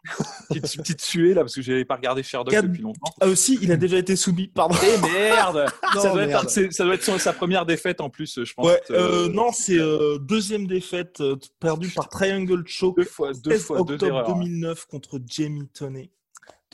petite, 0.49 0.81
petite 0.81 1.01
suée 1.01 1.33
là 1.33 1.41
parce 1.41 1.55
que 1.55 1.61
j'avais 1.61 1.85
pas 1.85 1.95
regardé 1.95 2.23
Sherlock 2.23 2.53
depuis 2.53 2.81
longtemps. 2.81 3.13
Ah 3.21 3.27
aussi, 3.27 3.57
il 3.61 3.71
a 3.71 3.77
déjà 3.77 3.97
été 3.97 4.15
soumis. 4.15 4.47
Pardon. 4.47 4.75
Eh 4.83 5.01
merde. 5.01 5.65
ça, 5.93 6.11
doit 6.11 6.23
Être, 6.23 6.49
ça, 6.49 6.83
doit 6.83 6.95
être, 6.95 7.19
sa 7.19 7.33
première 7.33 7.65
défaite 7.65 8.01
en 8.01 8.09
plus, 8.09 8.43
je 8.43 8.53
pense. 8.53 8.65
Ouais, 8.65 8.81
euh, 8.91 9.29
non, 9.29 9.51
c'est 9.51 9.79
euh, 9.79 10.17
deuxième 10.19 10.67
défaite 10.67 11.21
euh, 11.21 11.35
perdue 11.59 11.89
par 11.89 12.09
Triangle 12.09 12.63
Choke. 12.65 12.97
Deux 12.97 13.05
fois, 13.05 13.31
deux 13.33 13.57
fois, 13.57 13.81
octobre 13.81 14.23
2009 14.27 14.85
contre 14.85 15.19
Jamie 15.25 15.67
Toney. 15.73 16.09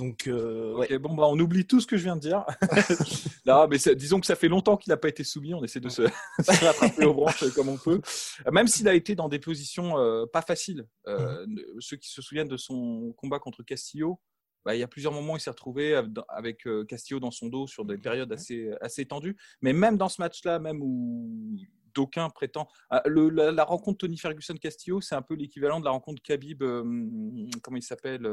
Donc, 0.01 0.25
euh, 0.25 0.73
ouais. 0.77 0.97
bon, 0.97 1.13
bah, 1.13 1.25
on 1.27 1.39
oublie 1.39 1.67
tout 1.67 1.79
ce 1.79 1.85
que 1.85 1.95
je 1.95 2.01
viens 2.01 2.15
de 2.15 2.21
dire. 2.21 2.43
non, 3.45 3.67
mais 3.67 3.77
disons 3.95 4.19
que 4.19 4.25
ça 4.25 4.35
fait 4.35 4.47
longtemps 4.47 4.75
qu'il 4.75 4.89
n'a 4.89 4.97
pas 4.97 5.09
été 5.09 5.23
soumis. 5.23 5.53
On 5.53 5.63
essaie 5.63 5.79
de 5.79 5.89
se, 5.89 6.01
se 6.39 6.65
rattraper 6.65 7.05
aux 7.05 7.13
branches 7.13 7.47
comme 7.53 7.69
on 7.69 7.77
peut. 7.77 8.01
Même 8.51 8.65
s'il 8.65 8.87
a 8.87 8.95
été 8.95 9.13
dans 9.13 9.29
des 9.29 9.37
positions 9.37 9.99
euh, 9.99 10.25
pas 10.25 10.41
faciles. 10.41 10.87
Euh, 11.07 11.45
mmh. 11.45 11.55
Ceux 11.77 11.97
qui 11.97 12.09
se 12.09 12.23
souviennent 12.23 12.47
de 12.47 12.57
son 12.57 13.13
combat 13.15 13.37
contre 13.37 13.61
Castillo, 13.61 14.19
bah, 14.65 14.75
il 14.75 14.79
y 14.79 14.83
a 14.83 14.87
plusieurs 14.87 15.13
moments 15.13 15.33
où 15.33 15.37
il 15.37 15.39
s'est 15.39 15.51
retrouvé 15.51 16.01
avec 16.29 16.67
Castillo 16.87 17.19
dans 17.19 17.31
son 17.31 17.49
dos 17.49 17.67
sur 17.67 17.85
des 17.85 17.99
périodes 17.99 18.31
assez, 18.33 18.71
assez 18.81 19.05
tendues. 19.05 19.37
Mais 19.61 19.71
même 19.71 19.97
dans 19.97 20.09
ce 20.09 20.19
match-là, 20.19 20.57
même 20.57 20.79
où 20.81 21.55
d'aucuns 21.93 22.29
prétendent. 22.31 22.69
Ah, 22.89 23.03
le, 23.05 23.29
la, 23.29 23.63
rencontre 23.63 23.99
Tony 23.99 24.17
Ferguson-Castillo, 24.17 24.99
c'est 25.01 25.13
un 25.13 25.21
peu 25.21 25.35
l'équivalent 25.35 25.79
de 25.79 25.85
la 25.85 25.91
rencontre 25.91 26.23
Khabib, 26.23 26.63
comment 27.61 27.77
il 27.77 27.83
s'appelle 27.83 28.25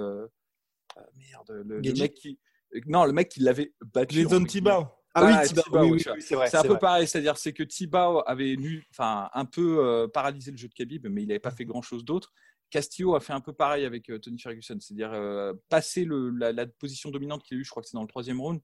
ah, 0.96 1.06
merde, 1.16 1.64
le, 1.64 1.80
mec 1.80 2.14
qui. 2.14 2.38
Non, 2.86 3.04
le 3.04 3.12
mec 3.12 3.28
qui 3.28 3.40
l'avait 3.40 3.72
battu. 3.94 4.16
Jason 4.16 4.44
Tibau. 4.44 4.86
Ah 5.14 5.24
oui, 5.24 5.48
Tibau, 5.48 5.84
oui, 5.84 6.04
c'est 6.20 6.34
vrai. 6.34 6.48
C'est 6.48 6.58
un 6.58 6.62
peu 6.62 6.78
pareil, 6.78 7.06
c'est-à-dire 7.06 7.36
c'est 7.36 7.52
que 7.52 7.62
Tibau 7.62 8.22
avait 8.26 8.56
nu, 8.56 8.86
enfin 8.90 9.30
un 9.32 9.44
peu 9.44 9.84
euh, 9.84 10.08
paralysé 10.08 10.50
le 10.50 10.56
jeu 10.56 10.68
de 10.68 10.74
Khabib, 10.74 11.06
mais 11.08 11.22
il 11.22 11.28
n'avait 11.28 11.40
pas 11.40 11.50
fait 11.50 11.64
grand-chose 11.64 12.04
d'autre. 12.04 12.32
Castillo 12.70 13.14
a 13.14 13.20
fait 13.20 13.32
un 13.32 13.40
peu 13.40 13.52
pareil 13.52 13.84
avec 13.84 14.10
euh, 14.10 14.18
Tony 14.18 14.38
Ferguson, 14.38 14.76
c'est-à-dire 14.78 15.12
euh, 15.12 15.54
passer 15.70 16.04
le, 16.04 16.30
la, 16.30 16.52
la, 16.52 16.66
position 16.66 17.10
dominante 17.10 17.42
qu'il 17.42 17.56
a 17.56 17.60
eu, 17.60 17.64
je 17.64 17.70
crois 17.70 17.82
que 17.82 17.88
c'est 17.88 17.96
dans 17.96 18.02
le 18.02 18.08
troisième 18.08 18.40
round, 18.40 18.60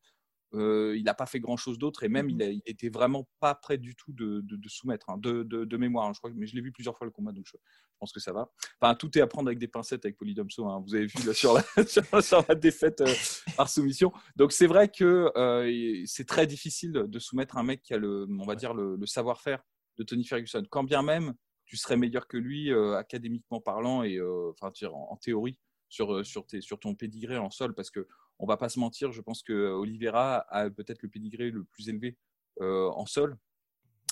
euh, 0.55 0.97
il 0.97 1.05
n'a 1.05 1.15
pas 1.15 1.27
fait 1.27 1.41
grand 1.41 1.57
chose 1.57 1.79
d'autre 1.79 2.05
et 2.05 2.09
même 2.09 2.31
il, 2.31 2.37
n'était 2.37 2.71
était 2.71 2.89
vraiment 2.89 3.29
pas 3.41 3.55
prêt 3.55 3.77
du 3.77 3.97
tout 3.97 4.13
de, 4.13 4.41
de, 4.43 4.69
soumettre, 4.69 5.11
hein, 5.11 5.19
de, 5.19 5.43
de, 5.43 5.77
mémoire. 5.77 6.07
Hein, 6.07 6.13
je 6.15 6.21
crois, 6.21 6.31
mais 6.35 6.47
je 6.47 6.55
l'ai 6.55 6.61
vu 6.61 6.73
plusieurs 6.73 6.97
fois 6.97 7.07
le 7.07 7.11
combat, 7.11 7.33
donc 7.33 7.45
je, 7.47 7.57
pense 7.99 8.13
que 8.13 8.21
ça 8.21 8.33
va. 8.33 8.51
Enfin, 8.81 8.95
tout 8.95 9.17
est 9.19 9.21
à 9.21 9.27
prendre 9.27 9.49
avec 9.49 9.59
des 9.59 9.69
pincettes 9.69 10.05
avec 10.05 10.17
Polydomso. 10.17 10.67
Hein, 10.67 10.83
vous 10.87 10.95
avez 10.95 11.07
vu 11.07 11.27
là, 11.27 11.33
sur, 11.33 11.55
la, 11.55 11.63
sur, 12.23 12.45
la 12.49 12.55
défaite 12.55 13.01
euh, 13.01 13.15
par 13.57 13.69
soumission. 13.69 14.13
Donc 14.37 14.53
c'est 14.53 14.67
vrai 14.67 14.89
que 14.89 15.33
euh, 15.37 16.03
c'est 16.07 16.27
très 16.27 16.47
difficile 16.47 16.93
de 16.93 17.19
soumettre 17.19 17.57
un 17.57 17.63
mec 17.63 17.83
qui 17.83 17.95
a 17.95 17.99
le, 17.99 18.27
on 18.29 18.45
va 18.45 18.55
dire, 18.55 18.75
le, 18.75 18.99
savoir-faire 19.07 19.63
de 19.99 20.05
Tony 20.05 20.25
Ferguson. 20.25 20.63
Quand 20.71 20.85
bien 20.85 21.03
même 21.03 21.35
tu 21.67 21.77
serais 21.77 21.97
meilleur 21.97 22.29
que 22.29 22.37
lui 22.37 22.73
académiquement 22.95 23.61
parlant 23.61 24.03
et 24.03 24.21
enfin 24.21 24.71
en, 24.87 25.13
en, 25.13 25.17
théorie 25.17 25.59
sur, 25.89 26.25
sur, 26.27 26.47
tes, 26.47 26.61
sur 26.61 26.79
ton 26.79 26.95
pédigré 26.95 27.39
en 27.39 27.51
sol 27.51 27.75
parce 27.75 27.91
que 27.91 28.07
on 28.39 28.47
va 28.47 28.57
pas 28.57 28.69
se 28.69 28.79
mentir, 28.79 29.13
je 29.13 29.21
pense 29.21 29.43
que 29.43 29.53
Oliveira 29.53 30.45
a 30.49 30.69
peut-être 30.71 31.03
le 31.03 31.09
pédigré 31.09 31.51
le 31.51 31.65
plus 31.65 31.89
élevé 31.89 32.17
en 32.61 33.07
sol. 33.07 33.37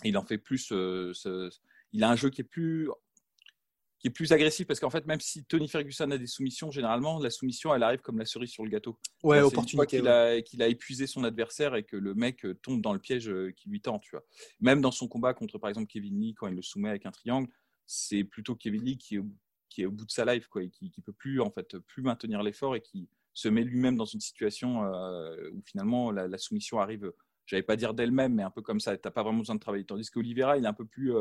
Il 0.05 0.17
en 0.17 0.25
fait 0.25 0.38
plus. 0.38 0.73
il 1.93 2.05
a 2.05 2.11
un 2.11 2.17
jeu 2.17 2.31
qui 2.31 2.41
est 2.41 2.45
plus 2.45 2.88
qui 4.02 4.09
est 4.09 4.11
plus 4.11 4.33
agressif 4.33 4.67
parce 4.67 4.81
qu'en 4.81 4.91
fait, 4.91 5.07
même 5.07 5.21
si 5.21 5.45
Tony 5.45 5.69
Ferguson 5.69 6.11
a 6.11 6.19
des 6.19 6.26
soumissions, 6.26 6.73
généralement, 6.73 7.21
la 7.21 7.31
soumission, 7.31 7.73
elle 7.73 7.85
arrive 7.85 8.00
comme 8.00 8.19
la 8.19 8.25
cerise 8.25 8.50
sur 8.50 8.64
le 8.64 8.69
gâteau. 8.69 8.99
Ouais, 9.23 9.41
opportunité. 9.41 9.99
Qu'il 9.99 10.09
a, 10.09 10.43
qu'il 10.43 10.61
a, 10.61 10.67
épuisé 10.67 11.07
son 11.07 11.23
adversaire 11.23 11.76
et 11.76 11.85
que 11.85 11.97
le 11.97 12.12
mec 12.14 12.45
euh, 12.45 12.55
tombe 12.55 12.83
dans 12.83 12.93
le 12.93 12.99
piège 12.99 13.29
euh, 13.29 13.52
qui 13.52 13.69
lui 13.69 13.81
tend, 13.81 14.00
tu 14.00 14.11
vois. 14.11 14.25
Même 14.59 14.81
dans 14.81 14.91
son 14.91 15.07
combat 15.07 15.35
contre, 15.35 15.57
par 15.59 15.71
exemple, 15.71 15.87
Kevin 15.87 16.21
Lee, 16.21 16.35
quand 16.35 16.49
il 16.49 16.57
le 16.57 16.62
soumet 16.62 16.88
avec 16.88 17.07
un 17.07 17.12
triangle, 17.12 17.49
c'est 17.87 18.25
plutôt 18.25 18.57
Kevin 18.57 18.83
Lee 18.83 18.99
qui 18.99 19.19
est, 19.19 19.23
qui 19.69 19.83
est 19.83 19.87
au 19.87 19.93
bout 19.93 20.05
de 20.05 20.11
sa 20.11 20.25
life, 20.25 20.49
quoi, 20.49 20.64
et 20.64 20.69
qui, 20.69 20.91
qui 20.91 21.00
peut 21.00 21.12
plus, 21.12 21.41
en 21.41 21.52
fait, 21.52 21.79
plus 21.79 22.02
maintenir 22.02 22.43
l'effort 22.43 22.75
et 22.75 22.81
qui 22.81 23.09
se 23.34 23.48
met 23.48 23.64
lui-même 23.64 23.96
dans 23.96 24.04
une 24.04 24.20
situation 24.20 24.84
euh, 24.84 25.50
où 25.52 25.62
finalement 25.64 26.10
la, 26.10 26.38
soumission 26.38 26.80
arrive, 26.80 27.12
j'allais 27.46 27.62
pas 27.62 27.76
dire 27.76 27.94
d'elle-même, 27.94 28.34
mais 28.34 28.42
un 28.42 28.50
peu 28.50 28.62
comme 28.62 28.80
ça. 28.80 28.96
T'as 28.96 29.10
pas 29.10 29.22
vraiment 29.22 29.38
besoin 29.38 29.54
de 29.54 29.60
travailler. 29.60 29.84
Tandis 29.84 30.10
qu'Olivera, 30.10 30.58
il 30.58 30.64
est 30.64 30.68
un 30.68 30.74
peu 30.74 30.86
plus 30.86 31.12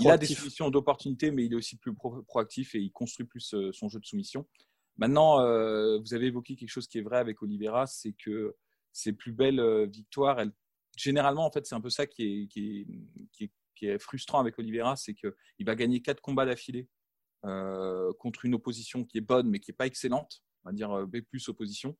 il 0.00 0.10
a 0.10 0.18
des 0.18 0.26
solutions 0.26 0.70
d'opportunité, 0.70 1.30
mais 1.30 1.44
il 1.44 1.52
est 1.52 1.56
aussi 1.56 1.76
plus 1.76 1.94
proactif 1.94 2.74
et 2.74 2.80
il 2.80 2.90
construit 2.90 3.26
plus 3.26 3.54
euh, 3.54 3.72
son 3.72 3.88
jeu 3.88 4.00
de 4.00 4.06
soumission. 4.06 4.46
Maintenant, 4.96 5.40
euh, 5.40 5.98
vous 5.98 6.14
avez 6.14 6.26
évoqué 6.26 6.56
quelque 6.56 6.68
chose 6.68 6.86
qui 6.86 6.98
est 6.98 7.02
vrai 7.02 7.18
avec 7.18 7.42
Oliveira, 7.42 7.86
c'est 7.86 8.12
que 8.12 8.56
ses 8.92 9.12
plus 9.12 9.32
belles 9.32 9.60
euh, 9.60 9.86
victoires, 9.86 10.40
généralement, 10.96 11.46
en 11.46 11.50
fait, 11.50 11.66
c'est 11.66 11.74
un 11.74 11.80
peu 11.80 11.90
ça 11.90 12.06
qui 12.06 12.48
est, 12.56 13.98
frustrant 13.98 14.40
avec 14.40 14.58
Oliveira, 14.58 14.96
c'est 14.96 15.14
qu'il 15.14 15.66
va 15.66 15.74
gagner 15.74 16.00
quatre 16.00 16.20
combats 16.20 16.46
d'affilée 16.46 16.88
contre 18.18 18.46
une 18.46 18.54
opposition 18.54 19.04
qui 19.04 19.18
est 19.18 19.20
bonne, 19.20 19.50
mais 19.50 19.60
qui 19.60 19.70
n'est 19.70 19.76
pas 19.76 19.86
excellente, 19.86 20.42
on 20.64 20.70
va 20.70 20.72
dire 20.72 21.06
B 21.06 21.20
plus 21.20 21.48
opposition. 21.48 21.96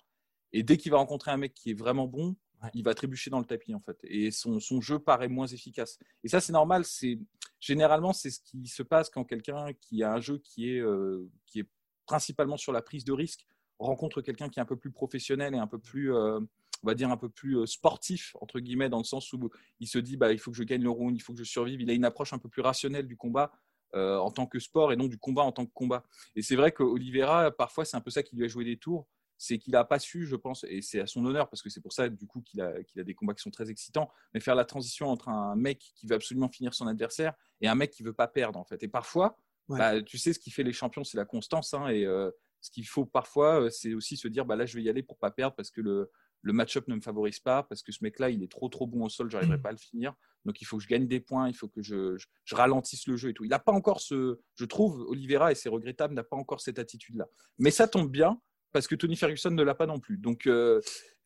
Et 0.52 0.62
dès 0.62 0.76
qu'il 0.76 0.92
va 0.92 0.98
rencontrer 0.98 1.30
un 1.30 1.36
mec 1.36 1.54
qui 1.54 1.70
est 1.70 1.74
vraiment 1.74 2.06
bon, 2.06 2.36
il 2.72 2.84
va 2.84 2.94
trébucher 2.94 3.30
dans 3.30 3.38
le 3.38 3.44
tapis 3.44 3.74
en 3.74 3.80
fait. 3.80 3.98
Et 4.04 4.30
son, 4.30 4.60
son 4.60 4.80
jeu 4.80 4.98
paraît 4.98 5.28
moins 5.28 5.46
efficace. 5.46 5.98
Et 6.22 6.28
ça, 6.28 6.40
c'est 6.40 6.52
normal. 6.52 6.84
C'est 6.84 7.18
généralement 7.60 8.12
c'est 8.12 8.30
ce 8.30 8.40
qui 8.40 8.66
se 8.66 8.82
passe 8.82 9.10
quand 9.10 9.24
quelqu'un 9.24 9.72
qui 9.80 10.02
a 10.02 10.12
un 10.12 10.20
jeu 10.20 10.38
qui 10.38 10.70
est 10.70 10.80
euh, 10.80 11.28
qui 11.46 11.60
est 11.60 11.68
principalement 12.06 12.56
sur 12.56 12.72
la 12.72 12.82
prise 12.82 13.04
de 13.04 13.12
risque 13.12 13.46
rencontre 13.78 14.20
quelqu'un 14.20 14.48
qui 14.48 14.58
est 14.58 14.62
un 14.62 14.66
peu 14.66 14.76
plus 14.76 14.92
professionnel 14.92 15.54
et 15.54 15.58
un 15.58 15.66
peu 15.66 15.78
plus 15.78 16.14
euh, 16.14 16.40
on 16.82 16.86
va 16.86 16.94
dire 16.94 17.10
un 17.10 17.16
peu 17.16 17.30
plus 17.30 17.58
euh, 17.58 17.66
sportif 17.66 18.36
entre 18.40 18.60
guillemets 18.60 18.90
dans 18.90 18.98
le 18.98 19.04
sens 19.04 19.32
où 19.32 19.50
il 19.80 19.88
se 19.88 19.98
dit 19.98 20.16
bah 20.16 20.32
il 20.32 20.38
faut 20.38 20.50
que 20.50 20.56
je 20.56 20.62
gagne 20.62 20.82
le 20.82 20.90
round, 20.90 21.16
il 21.16 21.20
faut 21.20 21.32
que 21.32 21.38
je 21.38 21.44
survive. 21.44 21.80
Il 21.80 21.90
a 21.90 21.94
une 21.94 22.04
approche 22.04 22.32
un 22.32 22.38
peu 22.38 22.48
plus 22.48 22.62
rationnelle 22.62 23.06
du 23.06 23.16
combat. 23.16 23.50
En 23.94 24.30
tant 24.30 24.46
que 24.46 24.58
sport 24.58 24.92
et 24.92 24.96
non 24.96 25.06
du 25.06 25.18
combat 25.18 25.42
en 25.42 25.52
tant 25.52 25.66
que 25.66 25.72
combat. 25.72 26.02
Et 26.36 26.42
c'est 26.42 26.56
vrai 26.56 26.72
que 26.72 26.82
Oliveira, 26.82 27.50
parfois, 27.50 27.84
c'est 27.84 27.96
un 27.96 28.00
peu 28.00 28.10
ça 28.10 28.22
qui 28.22 28.36
lui 28.36 28.44
a 28.44 28.48
joué 28.48 28.64
des 28.64 28.76
tours 28.76 29.06
c'est 29.38 29.58
qu'il 29.58 29.72
n'a 29.72 29.84
pas 29.84 29.98
su, 29.98 30.26
je 30.26 30.36
pense, 30.36 30.64
et 30.68 30.80
c'est 30.80 31.00
à 31.00 31.06
son 31.06 31.24
honneur, 31.24 31.48
parce 31.48 31.62
que 31.62 31.70
c'est 31.70 31.80
pour 31.80 31.92
ça, 31.92 32.08
du 32.08 32.26
coup, 32.26 32.40
qu'il 32.40 32.60
a, 32.60 32.82
qu'il 32.84 33.00
a 33.00 33.04
des 33.04 33.14
combats 33.14 33.34
qui 33.34 33.42
sont 33.42 33.50
très 33.50 33.70
excitants, 33.70 34.10
mais 34.32 34.40
faire 34.40 34.54
la 34.54 34.64
transition 34.64 35.08
entre 35.08 35.28
un 35.28 35.56
mec 35.56 35.78
qui 35.94 36.06
veut 36.06 36.14
absolument 36.14 36.48
finir 36.48 36.74
son 36.74 36.86
adversaire 36.86 37.34
et 37.60 37.68
un 37.68 37.74
mec 37.74 37.90
qui 37.90 38.02
veut 38.02 38.12
pas 38.12 38.28
perdre, 38.28 38.58
en 38.58 38.64
fait. 38.64 38.82
Et 38.82 38.88
parfois, 38.88 39.38
bah, 39.68 40.02
tu 40.02 40.18
sais, 40.18 40.32
ce 40.32 40.38
qui 40.38 40.50
fait 40.50 40.62
les 40.62 40.72
champions, 40.72 41.04
c'est 41.04 41.16
la 41.16 41.24
constance, 41.24 41.74
hein, 41.74 41.88
et 41.88 42.04
euh, 42.04 42.30
ce 42.60 42.70
qu'il 42.70 42.86
faut 42.86 43.06
parfois, 43.06 43.62
euh, 43.62 43.70
c'est 43.70 43.94
aussi 43.94 44.16
se 44.16 44.28
dire, 44.28 44.44
bah 44.44 44.56
là, 44.56 44.66
je 44.66 44.76
vais 44.76 44.82
y 44.82 44.88
aller 44.88 45.02
pour 45.02 45.18
pas 45.18 45.30
perdre, 45.30 45.56
parce 45.56 45.70
que 45.70 45.80
le, 45.80 46.10
le 46.44 46.52
match-up 46.52 46.86
ne 46.88 46.94
me 46.94 47.00
favorise 47.00 47.40
pas, 47.40 47.62
parce 47.62 47.82
que 47.82 47.90
ce 47.90 47.98
mec-là, 48.02 48.28
il 48.30 48.42
est 48.42 48.50
trop, 48.50 48.68
trop 48.68 48.86
bon 48.86 49.04
au 49.04 49.08
sol, 49.08 49.30
j'arriverai 49.30 49.56
mmh. 49.56 49.62
pas 49.62 49.70
à 49.70 49.72
le 49.72 49.78
finir. 49.78 50.14
Donc, 50.44 50.60
il 50.60 50.66
faut 50.66 50.76
que 50.76 50.82
je 50.82 50.88
gagne 50.88 51.08
des 51.08 51.20
points, 51.20 51.48
il 51.48 51.54
faut 51.54 51.68
que 51.68 51.82
je, 51.82 52.16
je, 52.18 52.54
ralentisse 52.54 53.06
le 53.06 53.16
jeu 53.16 53.30
et 53.30 53.34
tout. 53.34 53.44
Il 53.44 53.48
n'a 53.48 53.58
pas 53.58 53.72
encore 53.72 54.00
ce, 54.00 54.38
je 54.54 54.64
trouve, 54.66 55.00
Oliveira, 55.08 55.50
et 55.50 55.54
c'est 55.54 55.70
regrettable, 55.70 56.14
n'a 56.14 56.22
pas 56.22 56.36
encore 56.36 56.60
cette 56.60 56.78
attitude-là. 56.78 57.26
Mais 57.58 57.70
ça 57.70 57.88
tombe 57.88 58.10
bien, 58.10 58.38
parce 58.74 58.86
que 58.88 58.94
Tony 58.94 59.16
Ferguson 59.16 59.52
ne 59.52 59.62
l'a 59.62 59.74
pas 59.74 59.86
non 59.86 60.00
plus. 60.00 60.18
Donc, 60.18 60.46
euh, 60.46 60.82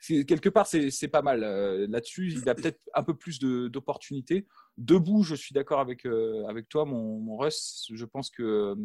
quelque 0.06 0.50
part, 0.50 0.66
c'est 0.68 1.08
pas 1.08 1.22
mal. 1.22 1.42
Euh, 1.42 1.87
là-dessus, 1.88 2.32
il 2.32 2.48
a 2.48 2.54
peut-être 2.54 2.78
un 2.94 3.02
peu 3.02 3.16
plus 3.16 3.40
d'opportunités. 3.40 4.46
Debout, 4.76 5.25
je 5.25 5.34
suis 5.34 5.52
d'accord 5.54 5.80
avec, 5.80 6.06
euh, 6.06 6.44
avec 6.46 6.68
toi, 6.68 6.84
mon, 6.84 7.18
mon, 7.18 7.37
Russ. 7.38 7.90
Je 7.92 8.04
pense 8.04 8.30
que, 8.30 8.76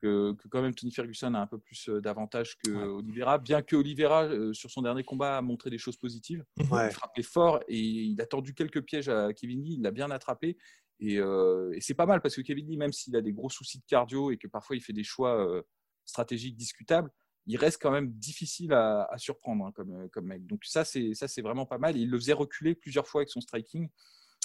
que, 0.00 0.34
quand 0.50 0.62
même 0.62 0.74
Tony 0.74 0.92
Ferguson 0.92 1.34
a 1.34 1.40
un 1.40 1.46
peu 1.46 1.58
plus 1.58 1.88
d'avantages 1.88 2.56
que 2.58 2.70
Oliveira, 2.70 3.38
bien 3.38 3.62
que 3.62 3.76
Oliveira, 3.76 4.28
sur 4.52 4.70
son 4.70 4.82
dernier 4.82 5.04
combat, 5.04 5.38
a 5.38 5.42
montré 5.42 5.70
des 5.70 5.78
choses 5.78 5.96
positives. 5.96 6.44
Il 6.60 6.90
frappait 6.90 7.22
fort 7.22 7.60
et 7.68 7.78
il 7.78 8.20
a 8.20 8.26
tordu 8.26 8.54
quelques 8.54 8.82
pièges 8.82 9.08
à 9.08 9.32
Kevin 9.32 9.62
Lee. 9.62 9.74
Il 9.74 9.82
l'a 9.82 9.90
bien 9.90 10.10
attrapé. 10.10 10.56
Et, 11.00 11.14
et 11.16 11.80
c'est 11.80 11.94
pas 11.94 12.06
mal 12.06 12.20
parce 12.20 12.36
que 12.36 12.40
Kevin 12.40 12.66
Lee, 12.68 12.76
même 12.76 12.92
s'il 12.92 13.14
a 13.16 13.20
des 13.20 13.32
gros 13.32 13.50
soucis 13.50 13.78
de 13.78 13.84
cardio 13.86 14.30
et 14.30 14.36
que 14.36 14.46
parfois 14.48 14.76
il 14.76 14.80
fait 14.82 14.92
des 14.92 15.04
choix 15.04 15.62
stratégiques 16.04 16.56
discutables, 16.56 17.10
il 17.48 17.56
reste 17.56 17.80
quand 17.80 17.90
même 17.90 18.12
difficile 18.12 18.74
à, 18.74 19.08
surprendre 19.16 19.66
hein, 19.66 19.72
comme, 19.74 20.08
comme 20.10 20.26
mec. 20.26 20.46
Donc 20.46 20.64
ça, 20.64 20.84
c'est 20.84 21.14
ça, 21.14 21.26
c'est 21.28 21.42
vraiment 21.42 21.64
pas 21.64 21.78
mal. 21.78 21.96
il 21.96 22.10
le 22.10 22.18
faisait 22.18 22.34
reculer 22.34 22.74
plusieurs 22.74 23.08
fois 23.08 23.22
avec 23.22 23.30
son 23.30 23.40
striking. 23.40 23.88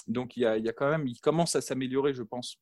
Donc 0.08 0.36
il 0.36 0.40
y 0.40 0.46
a, 0.46 0.56
il 0.56 0.64
y 0.64 0.68
a 0.68 0.72
quand 0.72 0.88
même, 0.88 1.06
il 1.06 1.20
commence 1.20 1.54
à 1.54 1.60
s'améliorer, 1.60 2.14
je 2.14 2.22
pense, 2.22 2.58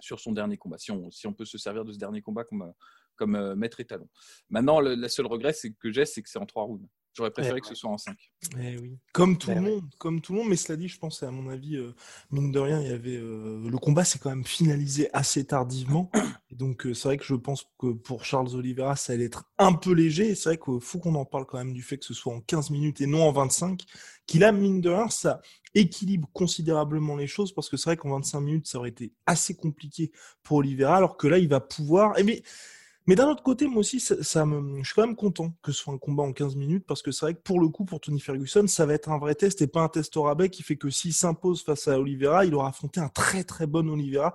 sur 0.00 0.20
son 0.20 0.32
dernier 0.32 0.56
combat. 0.56 0.78
Si 0.78 0.90
on, 0.90 1.10
si 1.10 1.26
on 1.26 1.32
peut 1.32 1.44
se 1.44 1.58
servir 1.58 1.84
de 1.84 1.92
ce 1.92 1.98
dernier 1.98 2.22
combat 2.22 2.44
comme, 2.44 2.72
comme 3.16 3.34
euh, 3.34 3.54
maître 3.56 3.80
étalon. 3.80 4.08
Maintenant, 4.50 4.80
le, 4.80 4.94
la 4.94 5.08
seule 5.08 5.26
regret 5.26 5.52
c'est 5.52 5.72
que 5.72 5.90
j'ai, 5.90 6.06
c'est 6.06 6.22
que 6.22 6.28
c'est 6.28 6.38
en 6.38 6.46
trois 6.46 6.64
rounds. 6.64 6.86
J'aurais 7.16 7.30
préféré 7.30 7.62
que 7.62 7.66
ce 7.66 7.74
soit 7.74 7.88
en 7.88 7.96
5. 7.96 8.14
Eh 8.60 8.76
oui. 8.78 8.98
Comme 9.14 9.38
tout 9.38 9.48
le 9.48 9.62
monde, 9.62 9.84
comme 9.96 10.20
tout 10.20 10.34
le 10.34 10.40
monde, 10.40 10.50
mais 10.50 10.56
cela 10.56 10.76
dit, 10.76 10.86
je 10.86 10.98
pense, 10.98 11.22
à 11.22 11.30
mon 11.30 11.48
avis, 11.48 11.76
euh, 11.76 11.94
mine 12.30 12.52
de 12.52 12.58
rien, 12.58 12.78
il 12.82 12.88
y 12.88 12.92
avait 12.92 13.16
euh, 13.16 13.66
le 13.70 13.78
combat 13.78 14.04
s'est 14.04 14.18
quand 14.18 14.28
même 14.28 14.44
finalisé 14.44 15.08
assez 15.14 15.46
tardivement. 15.46 16.10
Et 16.50 16.54
donc 16.54 16.84
euh, 16.84 16.92
c'est 16.92 17.08
vrai 17.08 17.16
que 17.16 17.24
je 17.24 17.34
pense 17.34 17.64
que 17.78 17.92
pour 17.92 18.26
Charles 18.26 18.54
Oliveira, 18.54 18.96
ça 18.96 19.14
allait 19.14 19.24
être 19.24 19.50
un 19.56 19.72
peu 19.72 19.92
léger. 19.92 20.28
Et 20.28 20.34
c'est 20.34 20.50
vrai 20.50 20.58
qu'il 20.58 20.80
faut 20.82 20.98
qu'on 20.98 21.14
en 21.14 21.24
parle 21.24 21.46
quand 21.46 21.56
même 21.56 21.72
du 21.72 21.82
fait 21.82 21.96
que 21.96 22.04
ce 22.04 22.12
soit 22.12 22.34
en 22.34 22.42
15 22.42 22.68
minutes 22.68 23.00
et 23.00 23.06
non 23.06 23.22
en 23.22 23.32
25. 23.32 23.82
Qu'il 24.26 24.44
a 24.44 24.52
mine 24.52 24.82
de 24.82 24.90
rien, 24.90 25.08
ça 25.08 25.40
équilibre 25.76 26.28
considérablement 26.32 27.16
les 27.16 27.26
choses 27.26 27.52
parce 27.52 27.68
que 27.68 27.76
c'est 27.76 27.90
vrai 27.90 27.96
qu'en 27.96 28.10
25 28.10 28.40
minutes, 28.40 28.66
ça 28.66 28.78
aurait 28.78 28.88
été 28.88 29.12
assez 29.26 29.54
compliqué 29.54 30.10
pour 30.42 30.58
Oliveira, 30.58 30.96
alors 30.96 31.16
que 31.16 31.28
là, 31.28 31.38
il 31.38 31.48
va 31.48 31.60
pouvoir. 31.60 32.18
Et 32.18 32.24
mais 32.24 32.42
mais 33.08 33.14
d'un 33.14 33.28
autre 33.28 33.44
côté, 33.44 33.68
moi 33.68 33.78
aussi, 33.78 34.00
ça, 34.00 34.44
me, 34.46 34.82
je 34.82 34.84
suis 34.84 34.94
quand 34.94 35.06
même 35.06 35.14
content 35.14 35.54
que 35.62 35.70
ce 35.70 35.78
soit 35.78 35.94
un 35.94 35.98
combat 35.98 36.24
en 36.24 36.32
15 36.32 36.56
minutes 36.56 36.84
parce 36.88 37.02
que 37.02 37.12
c'est 37.12 37.24
vrai 37.24 37.34
que 37.34 37.40
pour 37.40 37.60
le 37.60 37.68
coup, 37.68 37.84
pour 37.84 38.00
Tony 38.00 38.18
Ferguson, 38.18 38.66
ça 38.66 38.84
va 38.84 38.94
être 38.94 39.10
un 39.10 39.18
vrai 39.18 39.36
test 39.36 39.62
et 39.62 39.68
pas 39.68 39.82
un 39.82 39.88
test 39.88 40.16
au 40.16 40.24
rabais 40.24 40.50
qui 40.50 40.64
fait 40.64 40.76
que 40.76 40.90
s'il 40.90 41.12
s'impose 41.12 41.62
face 41.62 41.86
à 41.86 42.00
Oliveira, 42.00 42.44
il 42.44 42.54
aura 42.54 42.70
affronté 42.70 42.98
un 42.98 43.08
très 43.08 43.44
très 43.44 43.68
bon 43.68 43.88
Oliveira. 43.88 44.34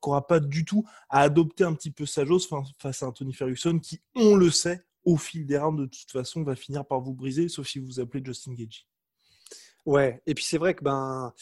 Qu'aura 0.00 0.26
pas 0.26 0.40
du 0.40 0.64
tout 0.64 0.84
à 1.10 1.22
adopter 1.22 1.64
un 1.64 1.74
petit 1.74 1.90
peu 1.90 2.06
sa 2.06 2.24
jauge 2.24 2.48
face 2.78 3.02
à 3.02 3.08
Anthony 3.08 3.32
Ferguson 3.32 3.78
qui, 3.78 4.00
on 4.14 4.36
le 4.36 4.50
sait, 4.50 4.84
au 5.04 5.16
fil 5.16 5.46
des 5.46 5.58
rounds 5.58 5.80
de 5.80 5.86
toute 5.86 6.10
façon 6.10 6.42
va 6.42 6.54
finir 6.54 6.84
par 6.84 7.00
vous 7.00 7.14
briser 7.14 7.48
sauf 7.48 7.66
si 7.66 7.78
vous 7.78 7.86
vous 7.86 8.00
appelez 8.00 8.22
Justin 8.24 8.52
Gagey. 8.52 8.82
Ouais, 9.86 10.22
et 10.26 10.34
puis 10.34 10.44
c'est 10.44 10.58
vrai 10.58 10.74
que 10.74 10.84
ben 10.84 11.32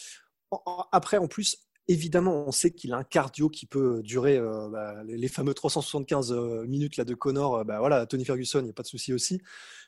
après, 0.92 1.18
en 1.18 1.26
plus, 1.26 1.66
évidemment, 1.88 2.44
on 2.46 2.52
sait 2.52 2.70
qu'il 2.70 2.92
a 2.92 2.96
un 2.96 3.04
cardio 3.04 3.48
qui 3.48 3.66
peut 3.66 4.02
durer 4.02 4.36
euh, 4.36 4.68
bah, 4.68 5.02
les, 5.04 5.28
fameux 5.28 5.54
375 5.54 6.32
euh, 6.32 6.66
minutes 6.66 6.96
là, 6.96 7.04
de 7.04 7.14
Connor. 7.14 7.56
Euh, 7.56 7.64
bah, 7.64 7.78
voilà, 7.78 8.06
Tony 8.06 8.24
Ferguson, 8.24 8.60
il 8.60 8.64
n'y 8.64 8.70
a 8.70 8.74
pas 8.74 8.82
de 8.82 8.88
souci 8.88 9.12
aussi. 9.12 9.40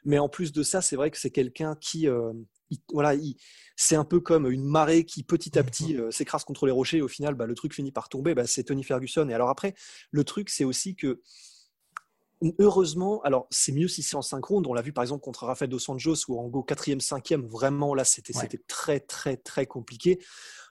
Mais 0.04 0.18
en 0.18 0.28
plus 0.28 0.52
de 0.52 0.62
ça, 0.62 0.80
c'est 0.82 0.96
vrai 0.96 1.10
que 1.10 1.18
c'est 1.18 1.30
quelqu'un 1.30 1.76
qui. 1.80 2.08
Voilà, 2.92 3.14
c'est 3.76 3.96
un 3.96 4.04
peu 4.04 4.20
comme 4.20 4.50
une 4.50 4.64
marée 4.64 5.04
qui 5.04 5.22
petit 5.22 5.58
à 5.58 5.62
petit 5.62 5.96
s'écrase 6.10 6.44
contre 6.44 6.66
les 6.66 6.72
rochers 6.72 6.98
et 6.98 7.02
au 7.02 7.08
final, 7.08 7.34
bah, 7.34 7.46
le 7.46 7.54
truc 7.54 7.74
finit 7.74 7.92
par 7.92 8.08
tomber. 8.08 8.34
Bah, 8.34 8.46
c'est 8.46 8.64
Tony 8.64 8.84
Ferguson. 8.84 9.28
Et 9.28 9.34
alors 9.34 9.48
après, 9.48 9.74
le 10.10 10.24
truc, 10.24 10.50
c'est 10.50 10.64
aussi 10.64 10.94
que 10.96 11.20
heureusement, 12.58 13.20
alors 13.22 13.46
c'est 13.50 13.72
mieux 13.72 13.88
si 13.88 14.02
c'est 14.02 14.16
en 14.16 14.22
synchrone. 14.22 14.64
On 14.66 14.74
l'a 14.74 14.82
vu 14.82 14.92
par 14.92 15.02
exemple 15.02 15.22
contre 15.22 15.44
Rafael 15.44 15.68
Dos 15.68 15.90
Anjos 15.90 16.28
ou 16.28 16.38
en 16.38 16.48
go 16.48 16.64
4e, 16.66 17.00
5e. 17.00 17.46
Vraiment, 17.46 17.94
là, 17.94 18.04
c'était 18.04 18.32
très, 18.66 19.00
très, 19.00 19.36
très 19.36 19.66
compliqué. 19.66 20.18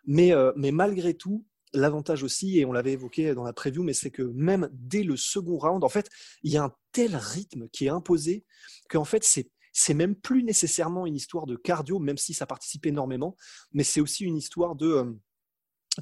Mais, 0.06 0.34
euh, 0.34 0.52
mais 0.56 0.72
malgré 0.72 1.14
tout, 1.14 1.46
l'avantage 1.74 2.24
aussi, 2.24 2.60
et 2.60 2.66
on 2.66 2.72
l'avait 2.72 2.94
évoqué 2.94 3.34
dans 3.34 3.44
la 3.44 3.54
preview, 3.54 3.84
mais 3.84 3.94
c'est 3.94 4.12
que 4.12 4.22
même 4.22 4.70
dès 4.72 5.04
le 5.04 5.18
second 5.18 5.58
round, 5.58 5.84
en 5.84 5.90
fait, 5.90 6.10
il 6.44 6.52
y 6.52 6.58
a 6.58 6.64
un 6.64 6.74
tel 6.92 7.16
rythme 7.16 7.68
qui 7.70 7.86
est 7.86 7.90
imposé 7.90 8.46
qu'en 8.90 9.06
fait, 9.06 9.24
c'est 9.24 9.50
c'est 9.78 9.94
même 9.94 10.16
plus 10.16 10.44
nécessairement 10.44 11.06
une 11.06 11.16
histoire 11.16 11.46
de 11.46 11.56
cardio, 11.56 12.00
même 12.00 12.18
si 12.18 12.34
ça 12.34 12.48
participe 12.48 12.88
énormément, 12.88 13.36
mais 13.74 13.84
c'est 13.84 14.02
aussi 14.02 14.24
une 14.24 14.36
histoire 14.36 14.76
de 14.76 14.88
euh, 14.88 15.14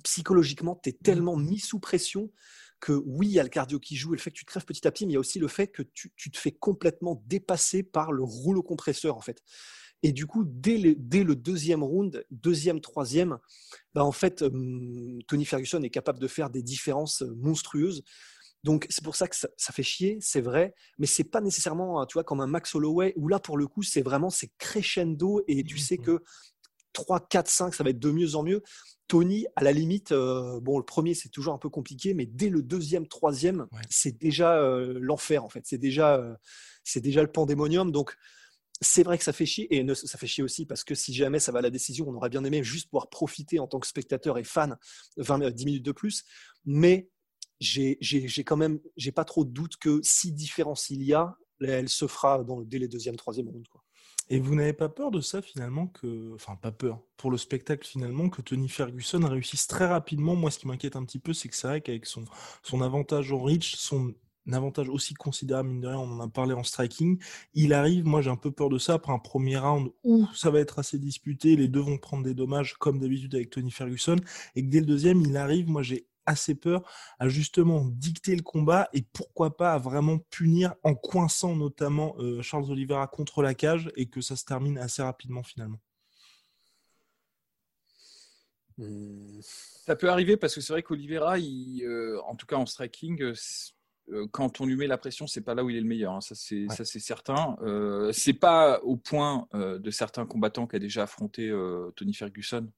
psychologiquement, 0.03 0.79
tu 0.81 0.91
es 0.91 0.93
tellement 0.93 1.35
mis 1.35 1.59
sous 1.59 1.79
pression 1.79 2.31
que 2.79 2.93
oui, 2.93 3.27
il 3.27 3.33
y 3.33 3.39
a 3.39 3.43
le 3.43 3.49
cardio 3.49 3.77
qui 3.77 3.97
joue 3.97 4.13
et 4.13 4.17
le 4.17 4.21
fait 4.21 4.31
que 4.31 4.37
tu 4.37 4.45
te 4.45 4.51
crèves 4.51 4.63
petit 4.63 4.87
à 4.87 4.91
petit, 4.91 5.05
mais 5.05 5.11
il 5.11 5.15
y 5.15 5.17
a 5.17 5.19
aussi 5.19 5.39
le 5.39 5.49
fait 5.49 5.67
que 5.67 5.81
tu, 5.81 6.09
te 6.31 6.37
fais 6.37 6.53
complètement 6.53 7.21
dépasser 7.25 7.83
par 7.83 8.13
le 8.13 8.23
rouleau 8.23 8.63
compresseur, 8.63 9.17
en 9.17 9.21
fait. 9.21 9.41
Et 10.03 10.13
du 10.13 10.25
coup, 10.25 10.45
dès, 10.45 10.77
le 10.77 11.35
deuxième 11.35 11.83
round, 11.83 12.25
deuxième, 12.31 12.79
troisième, 12.79 13.39
bah 13.93 14.05
en 14.05 14.11
fait, 14.11 14.45
Tony 15.27 15.45
Ferguson 15.45 15.81
est 15.83 15.89
capable 15.89 16.19
de 16.19 16.27
faire 16.27 16.49
des 16.49 16.63
différences 16.63 17.23
monstrueuses. 17.37 18.03
Donc 18.65 18.87
c'est 18.89 19.03
pour 19.03 19.15
ça 19.15 19.27
que 19.27 19.35
ça, 19.35 19.47
fait 19.73 19.83
chier, 19.83 20.17
c'est 20.21 20.41
vrai, 20.41 20.73
mais 20.97 21.05
c'est 21.05 21.23
pas 21.23 21.39
nécessairement, 21.39 22.03
tu 22.07 22.13
vois, 22.13 22.23
comme 22.23 22.41
un 22.41 22.47
Max 22.47 22.73
Holloway 22.73 23.13
où 23.15 23.27
là 23.27 23.39
pour 23.39 23.57
le 23.57 23.67
coup 23.67 23.83
c'est 23.83 24.01
vraiment 24.01 24.31
c'est 24.31 24.51
crescendo 24.57 25.43
et 25.47 25.63
tu 25.63 25.77
sais 25.77 25.97
que 25.97 26.23
3, 26.93 27.27
4, 27.27 27.47
5, 27.47 27.75
ça 27.75 27.83
va 27.83 27.91
être 27.91 27.99
de 27.99 28.09
mieux 28.09 28.35
en 28.35 28.41
mieux. 28.41 28.63
Tony, 29.07 29.45
à 29.55 29.63
la 29.63 29.71
limite, 29.71 30.13
euh, 30.13 30.59
bon, 30.61 30.79
le 30.79 30.83
premier, 30.83 31.13
c'est 31.13 31.29
toujours 31.29 31.53
un 31.53 31.59
peu 31.59 31.69
compliqué, 31.69 32.15
mais 32.15 32.25
dès 32.25 32.49
le 32.49 32.63
deuxième, 32.63 33.07
troisième, 33.07 33.67
c'est 33.87 34.17
déjà 34.17 34.57
euh, 34.57 34.97
l'enfer, 34.99 35.43
en 35.43 35.49
fait. 35.49 35.61
C'est 35.65 35.77
déjà, 35.77 36.15
euh, 36.15 36.33
c'est 36.83 37.01
déjà 37.01 37.21
le 37.21 37.31
pandémonium. 37.31 37.91
Donc, 37.91 38.15
c'est 38.81 39.03
vrai 39.03 39.19
que 39.19 39.23
ça 39.23 39.33
fait 39.33 39.45
chier, 39.45 39.67
et 39.75 39.85
ça 39.93 40.17
fait 40.17 40.25
chier 40.25 40.43
aussi 40.43 40.65
parce 40.65 40.83
que 40.83 40.95
si 40.95 41.13
jamais 41.13 41.39
ça 41.39 41.51
va 41.51 41.59
à 41.59 41.61
la 41.61 41.69
décision, 41.69 42.07
on 42.09 42.15
aurait 42.15 42.29
bien 42.29 42.43
aimé 42.43 42.63
juste 42.63 42.89
pouvoir 42.89 43.09
profiter 43.09 43.59
en 43.59 43.67
tant 43.67 43.79
que 43.79 43.87
spectateur 43.87 44.37
et 44.37 44.43
fan 44.43 44.75
20, 45.17 45.51
10 45.51 45.65
minutes 45.65 45.85
de 45.85 45.91
plus. 45.91 46.23
Mais 46.65 47.09
j'ai 47.59 47.97
quand 48.45 48.57
même, 48.57 48.79
j'ai 48.97 49.11
pas 49.11 49.25
trop 49.25 49.45
de 49.45 49.51
doute 49.51 49.77
que 49.77 49.99
si 50.03 50.31
différence 50.31 50.89
il 50.89 51.03
y 51.03 51.13
a, 51.13 51.35
elle 51.61 51.89
se 51.89 52.07
fera 52.07 52.43
dans, 52.43 52.61
dès 52.61 52.79
les 52.79 52.87
deuxième, 52.87 53.15
troisième 53.15 53.49
rounds. 53.49 53.69
Et 54.29 54.39
vous 54.39 54.55
n'avez 54.55 54.73
pas 54.73 54.89
peur 54.89 55.11
de 55.11 55.21
ça 55.21 55.41
finalement 55.41 55.87
que, 55.87 56.33
enfin 56.33 56.55
pas 56.55 56.71
peur, 56.71 56.99
pour 57.15 57.29
le 57.29 57.37
spectacle 57.37 57.87
finalement, 57.87 58.27
que 58.29 58.41
Tony 58.41 58.67
Ferguson 58.67 59.19
réussisse 59.23 59.67
très 59.67 59.85
rapidement? 59.85 60.35
Moi, 60.35 60.49
ce 60.49 60.57
qui 60.57 60.67
m'inquiète 60.67 60.95
un 60.95 61.05
petit 61.05 61.19
peu, 61.19 61.31
c'est 61.31 61.47
que 61.47 61.55
c'est 61.55 61.67
vrai 61.67 61.81
qu'avec 61.81 62.07
son, 62.07 62.25
son 62.63 62.81
avantage 62.81 63.31
en 63.31 63.39
reach, 63.39 63.75
son 63.75 64.15
avantage 64.51 64.89
aussi 64.89 65.13
considérable, 65.13 65.69
mine 65.69 65.81
de 65.81 65.87
rien, 65.87 65.99
on 65.99 66.11
en 66.11 66.19
a 66.19 66.27
parlé 66.27 66.53
en 66.53 66.63
striking, 66.63 67.19
il 67.53 67.73
arrive, 67.73 68.05
moi 68.05 68.21
j'ai 68.21 68.29
un 68.29 68.35
peu 68.35 68.51
peur 68.51 68.69
de 68.69 68.77
ça, 68.77 68.95
après 68.95 69.11
un 69.11 69.19
premier 69.19 69.57
round 69.57 69.91
où 70.03 70.27
ça 70.35 70.49
va 70.51 70.59
être 70.59 70.79
assez 70.79 70.99
disputé, 70.99 71.55
les 71.55 71.67
deux 71.67 71.79
vont 71.79 71.97
prendre 71.97 72.23
des 72.23 72.33
dommages 72.33 72.75
comme 72.75 72.99
d'habitude 72.99 73.33
avec 73.33 73.49
Tony 73.49 73.71
Ferguson, 73.71 74.17
et 74.55 74.63
que 74.63 74.69
dès 74.69 74.79
le 74.79 74.85
deuxième, 74.85 75.21
il 75.21 75.37
arrive, 75.37 75.69
moi 75.69 75.81
j'ai 75.83 76.07
assez 76.25 76.55
peur 76.55 76.81
à 77.19 77.27
justement 77.27 77.85
dicter 77.85 78.35
le 78.35 78.41
combat 78.41 78.89
et 78.93 79.01
pourquoi 79.01 79.57
pas 79.57 79.73
à 79.73 79.77
vraiment 79.77 80.19
punir 80.29 80.75
en 80.83 80.95
coinçant 80.95 81.55
notamment 81.55 82.15
euh, 82.19 82.41
Charles 82.41 82.71
Oliveira 82.71 83.07
contre 83.07 83.41
la 83.41 83.53
cage 83.53 83.91
et 83.95 84.07
que 84.07 84.21
ça 84.21 84.35
se 84.35 84.45
termine 84.45 84.77
assez 84.77 85.01
rapidement 85.01 85.43
finalement. 85.43 85.79
Ça 88.77 89.95
peut 89.95 90.09
arriver 90.09 90.35
parce 90.35 90.53
que 90.53 90.59
c'est 90.59 90.73
vrai 90.73 90.83
qu'Oliveira, 90.83 91.37
euh, 91.37 92.19
en 92.25 92.35
tout 92.35 92.45
cas 92.45 92.57
en 92.57 92.65
striking, 92.65 93.21
euh, 93.21 94.27
quand 94.31 94.59
on 94.59 94.65
lui 94.65 94.75
met 94.75 94.87
la 94.87 94.97
pression, 94.97 95.27
c'est 95.27 95.39
pas 95.39 95.55
là 95.55 95.63
où 95.63 95.69
il 95.69 95.77
est 95.77 95.81
le 95.81 95.87
meilleur. 95.87 96.13
Hein. 96.13 96.21
Ça 96.21 96.35
c'est 96.35 96.99
certain. 96.99 97.55
c'est 98.11 98.33
pas 98.33 98.81
au 98.81 98.97
point 98.97 99.47
de 99.53 99.89
certains 99.91 100.25
combattants 100.25 100.67
qui 100.67 100.75
a 100.75 100.79
déjà 100.79 101.03
affronté 101.03 101.53
Tony 101.95 102.13
Ferguson 102.13 102.69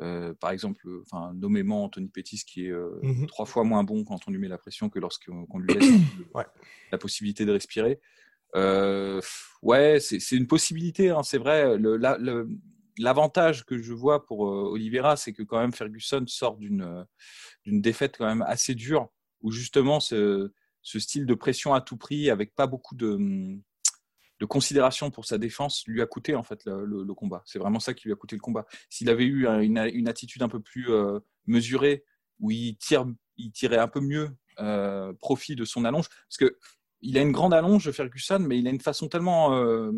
euh, 0.00 0.34
par 0.34 0.50
exemple, 0.50 0.88
enfin, 1.02 1.32
nommément 1.34 1.84
Anthony 1.84 2.08
Pettis, 2.08 2.42
qui 2.44 2.66
est 2.66 2.70
euh, 2.70 2.98
mmh 3.02 3.26
trois 3.26 3.46
fois 3.46 3.64
moins 3.64 3.84
bon 3.84 4.04
quand 4.04 4.18
on 4.26 4.30
lui 4.30 4.38
met 4.38 4.48
la 4.48 4.58
pression 4.58 4.88
que 4.88 4.98
lorsqu'on 4.98 5.58
lui 5.58 5.74
laisse 5.74 5.88
la 6.92 6.98
possibilité 6.98 7.44
de 7.44 7.52
respirer. 7.52 8.00
Euh, 8.56 9.20
ouais, 9.62 9.98
c'est 10.00 10.36
une 10.36 10.46
possibilité, 10.46 11.10
hein, 11.10 11.22
c'est 11.22 11.38
vrai. 11.38 11.76
L'avantage 12.98 13.64
que 13.64 13.78
je 13.78 13.92
vois 13.92 14.24
pour 14.24 14.40
Oliveira, 14.40 15.16
c'est 15.16 15.32
que 15.32 15.42
quand 15.42 15.58
même 15.58 15.72
Ferguson 15.72 16.24
sort 16.26 16.56
d'une 16.56 17.06
défaite 17.66 18.16
quand 18.18 18.26
même 18.26 18.44
assez 18.46 18.74
dure, 18.74 19.08
où 19.42 19.50
justement 19.50 19.98
ce, 19.98 20.52
ce, 20.82 20.98
style 21.00 21.26
de 21.26 21.34
pression 21.34 21.74
à 21.74 21.80
tout 21.80 21.96
prix, 21.96 22.30
avec 22.30 22.54
pas 22.54 22.68
beaucoup 22.68 22.94
de, 22.94 23.08
hum, 23.08 23.60
de 24.40 24.46
considération 24.46 25.10
pour 25.10 25.24
sa 25.24 25.38
défense 25.38 25.84
lui 25.86 26.02
a 26.02 26.06
coûté 26.06 26.34
en 26.34 26.42
fait 26.42 26.64
le, 26.66 27.14
combat. 27.14 27.42
C'est 27.46 27.58
vraiment 27.58 27.80
ça 27.80 27.94
qui 27.94 28.08
lui 28.08 28.12
a 28.12 28.16
coûté 28.16 28.36
le 28.36 28.40
combat. 28.40 28.66
S'il 28.88 29.08
avait 29.08 29.24
eu 29.24 29.46
une, 29.46 30.08
attitude 30.08 30.42
un 30.42 30.48
peu 30.48 30.60
plus 30.60 30.90
euh, 30.90 31.20
mesurée, 31.46 32.04
où 32.40 32.50
il, 32.50 32.76
tire, 32.76 33.06
il 33.36 33.52
tirait 33.52 33.78
un 33.78 33.88
peu 33.88 34.00
mieux 34.00 34.30
euh, 34.58 35.12
profit 35.20 35.54
de 35.54 35.64
son 35.64 35.84
allonge, 35.84 36.08
parce 36.08 36.36
que 36.38 36.58
il 37.00 37.18
a 37.18 37.20
une 37.20 37.32
grande 37.32 37.52
allonge, 37.52 37.90
Ferguson, 37.90 38.38
mais 38.40 38.58
il 38.58 38.66
a 38.66 38.70
une 38.70 38.80
façon 38.80 39.08
tellement 39.08 39.54
euh, 39.54 39.92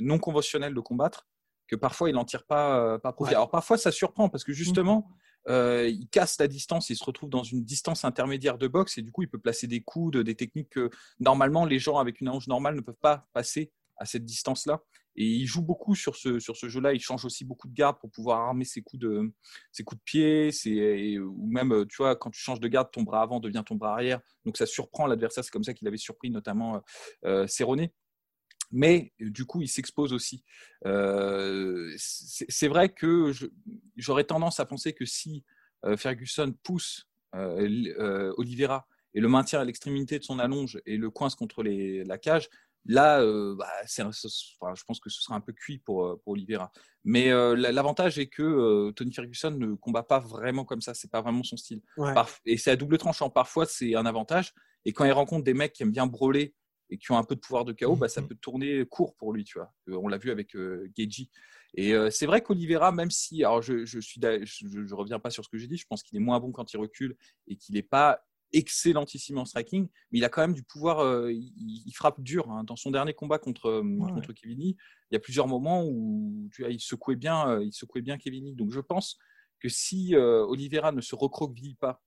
non 0.00 0.18
conventionnelle 0.18 0.74
de 0.74 0.80
combattre 0.80 1.28
que 1.68 1.76
parfois 1.76 2.10
il 2.10 2.14
n'en 2.14 2.24
tire 2.24 2.44
pas, 2.44 2.98
pas 2.98 3.12
profit. 3.12 3.34
Alors 3.34 3.50
parfois 3.50 3.78
ça 3.78 3.92
surprend 3.92 4.28
parce 4.28 4.44
que 4.44 4.52
justement, 4.52 5.08
euh, 5.48 5.88
il 5.88 6.08
casse 6.08 6.38
la 6.38 6.48
distance, 6.48 6.90
il 6.90 6.96
se 6.96 7.04
retrouve 7.04 7.30
dans 7.30 7.42
une 7.42 7.64
distance 7.64 8.04
intermédiaire 8.04 8.58
de 8.58 8.68
boxe 8.68 8.98
et 8.98 9.02
du 9.02 9.10
coup 9.10 9.22
il 9.22 9.28
peut 9.28 9.38
placer 9.38 9.66
des 9.66 9.82
coudes, 9.82 10.18
des 10.18 10.34
techniques 10.34 10.70
que 10.70 10.90
normalement 11.18 11.64
les 11.64 11.78
gens 11.78 11.98
avec 11.98 12.20
une 12.20 12.28
hanche 12.28 12.46
normale 12.46 12.76
ne 12.76 12.80
peuvent 12.80 12.94
pas 13.00 13.26
passer 13.32 13.72
à 13.96 14.04
cette 14.04 14.24
distance-là. 14.24 14.82
Et 15.14 15.26
il 15.26 15.46
joue 15.46 15.62
beaucoup 15.62 15.94
sur 15.94 16.16
ce, 16.16 16.38
sur 16.38 16.56
ce 16.56 16.68
jeu-là. 16.68 16.94
Il 16.94 17.00
change 17.00 17.24
aussi 17.24 17.44
beaucoup 17.44 17.68
de 17.68 17.74
garde 17.74 17.98
pour 18.00 18.10
pouvoir 18.10 18.40
armer 18.40 18.64
ses 18.64 18.80
coups 18.80 19.00
de, 19.00 19.30
ses 19.70 19.84
coups 19.84 20.00
de 20.00 20.04
pied. 20.04 21.18
ou 21.18 21.46
même, 21.46 21.84
tu 21.88 21.96
vois, 21.98 22.16
quand 22.16 22.30
tu 22.30 22.40
changes 22.40 22.60
de 22.60 22.68
garde, 22.68 22.90
ton 22.90 23.02
bras 23.02 23.22
avant 23.22 23.38
devient 23.38 23.62
ton 23.64 23.74
bras 23.74 23.92
arrière. 23.92 24.20
Donc 24.44 24.56
ça 24.56 24.66
surprend 24.66 25.06
l'adversaire. 25.06 25.44
C'est 25.44 25.50
comme 25.50 25.64
ça 25.64 25.74
qu'il 25.74 25.86
avait 25.86 25.98
surpris 25.98 26.30
notamment 26.30 26.82
euh, 27.26 27.46
euh 27.46 27.46
mais 28.72 29.12
du 29.20 29.44
coup, 29.44 29.60
il 29.60 29.68
s'expose 29.68 30.12
aussi. 30.12 30.42
Euh, 30.86 31.92
c'est 31.98 32.68
vrai 32.68 32.88
que 32.88 33.32
j'aurais 33.96 34.24
tendance 34.24 34.58
à 34.60 34.66
penser 34.66 34.94
que 34.94 35.04
si 35.04 35.44
euh, 35.84 35.96
Ferguson 35.96 36.54
pousse 36.62 37.08
euh, 37.34 38.32
Oliveira 38.38 38.86
et 39.14 39.20
le 39.20 39.28
maintient 39.28 39.60
à 39.60 39.64
l'extrémité 39.64 40.18
de 40.18 40.24
son 40.24 40.38
allonge 40.38 40.80
et 40.86 40.96
le 40.96 41.10
coince 41.10 41.34
contre 41.34 41.62
la 41.62 42.18
cage, 42.18 42.48
là, 42.86 43.20
bah, 43.54 43.68
je 43.86 44.84
pense 44.84 45.00
que 45.00 45.10
ce 45.10 45.20
sera 45.20 45.36
un 45.36 45.40
peu 45.40 45.52
cuit 45.52 45.78
pour, 45.78 46.18
pour 46.22 46.32
Oliveira. 46.32 46.72
Mais 47.04 47.30
l'avantage 47.54 48.18
est 48.18 48.28
que 48.28 48.90
Tony 48.92 49.12
Ferguson 49.12 49.50
ne 49.50 49.74
combat 49.74 50.02
pas 50.02 50.18
vraiment 50.18 50.64
comme 50.64 50.80
ça, 50.80 50.94
c'est 50.94 51.10
pas 51.10 51.20
vraiment 51.20 51.42
son 51.42 51.58
style. 51.58 51.82
et 52.46 52.56
c'est 52.56 52.70
à 52.70 52.76
double 52.76 52.96
tranchant. 52.96 53.28
Parfois, 53.28 53.66
c'est 53.66 53.94
un 53.94 54.06
avantage. 54.06 54.54
Et 54.86 54.94
quand 54.94 55.04
il 55.04 55.12
rencontre 55.12 55.44
des 55.44 55.54
mecs 55.54 55.74
qui 55.74 55.82
aiment 55.82 55.92
bien 55.92 56.06
brûler 56.06 56.54
et 56.92 56.98
qui 56.98 57.10
ont 57.10 57.16
un 57.16 57.24
peu 57.24 57.34
de 57.34 57.40
pouvoir 57.40 57.64
de 57.64 57.72
chaos, 57.72 57.96
bah, 57.96 58.08
ça 58.08 58.20
mhm. 58.20 58.28
peut 58.28 58.34
tourner 58.34 58.84
court 58.84 59.14
pour 59.16 59.32
lui, 59.32 59.44
tu 59.44 59.58
vois. 59.58 59.72
Euh, 59.88 59.98
on 60.02 60.08
l'a 60.08 60.18
vu 60.18 60.30
avec 60.30 60.54
euh, 60.54 60.90
Geji. 60.94 61.30
Et 61.74 61.94
euh, 61.94 62.10
c'est 62.10 62.26
vrai 62.26 62.42
qu'Olivera, 62.42 62.92
même 62.92 63.10
si, 63.10 63.42
alors 63.44 63.62
je, 63.62 63.86
je 63.86 63.98
suis, 63.98 64.20
je, 64.44 64.94
reviens 64.94 65.18
pas 65.18 65.30
sur 65.30 65.42
ce 65.42 65.48
que 65.48 65.56
j'ai 65.56 65.66
dit, 65.66 65.78
je 65.78 65.86
pense 65.86 66.02
qu'il 66.02 66.18
est 66.18 66.20
moins 66.20 66.38
bon 66.38 66.52
quand 66.52 66.70
il 66.74 66.76
recule 66.76 67.16
et 67.48 67.56
qu'il 67.56 67.76
n'est 67.76 67.82
pas 67.82 68.20
excellentissime 68.52 69.38
en 69.38 69.46
striking, 69.46 69.88
mais 70.10 70.18
il 70.18 70.24
a 70.26 70.28
quand 70.28 70.42
même 70.42 70.52
du 70.52 70.62
pouvoir. 70.62 71.30
il, 71.30 71.90
frappe 71.94 72.20
dur. 72.20 72.50
Hein. 72.50 72.64
Dans 72.64 72.76
son 72.76 72.90
dernier 72.90 73.14
combat 73.14 73.38
contre 73.38 73.80
contre 74.10 74.34
Kevini, 74.34 74.76
il 75.10 75.14
y 75.14 75.16
a 75.16 75.20
plusieurs 75.20 75.48
moments 75.48 75.86
où 75.86 76.50
tu 76.52 76.60
vois, 76.60 76.70
il 76.70 76.78
secouait 76.78 77.16
bien, 77.16 77.58
il 77.62 77.72
secouait 77.72 78.02
bien 78.02 78.18
Kevini. 78.18 78.52
Donc 78.52 78.70
je 78.70 78.80
pense 78.80 79.16
que 79.58 79.70
si 79.70 80.14
Olivera 80.14 80.92
ne 80.92 81.00
se 81.00 81.14
recroqueville 81.14 81.76
pas 81.76 82.02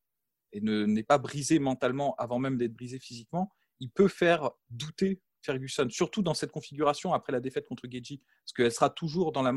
et 0.52 0.62
ne 0.62 0.86
n'est 0.86 1.02
pas 1.02 1.18
brisé 1.18 1.58
mentalement 1.58 2.14
avant 2.20 2.38
même 2.38 2.58
d'être 2.58 2.76
brisé 2.76 3.00
physiquement, 3.00 3.52
il 3.80 3.90
peut 3.90 4.08
faire 4.08 4.52
douter 4.70 5.22
Ferguson, 5.46 5.88
surtout 5.90 6.22
dans 6.22 6.34
cette 6.34 6.52
configuration 6.52 7.14
après 7.14 7.32
la 7.32 7.40
défaite 7.40 7.68
contre 7.68 7.88
Geji, 7.90 8.22
parce 8.44 8.54
qu'elle 8.54 8.72
sera 8.72 8.90
toujours 8.90 9.32
dans 9.32 9.44
la, 9.44 9.52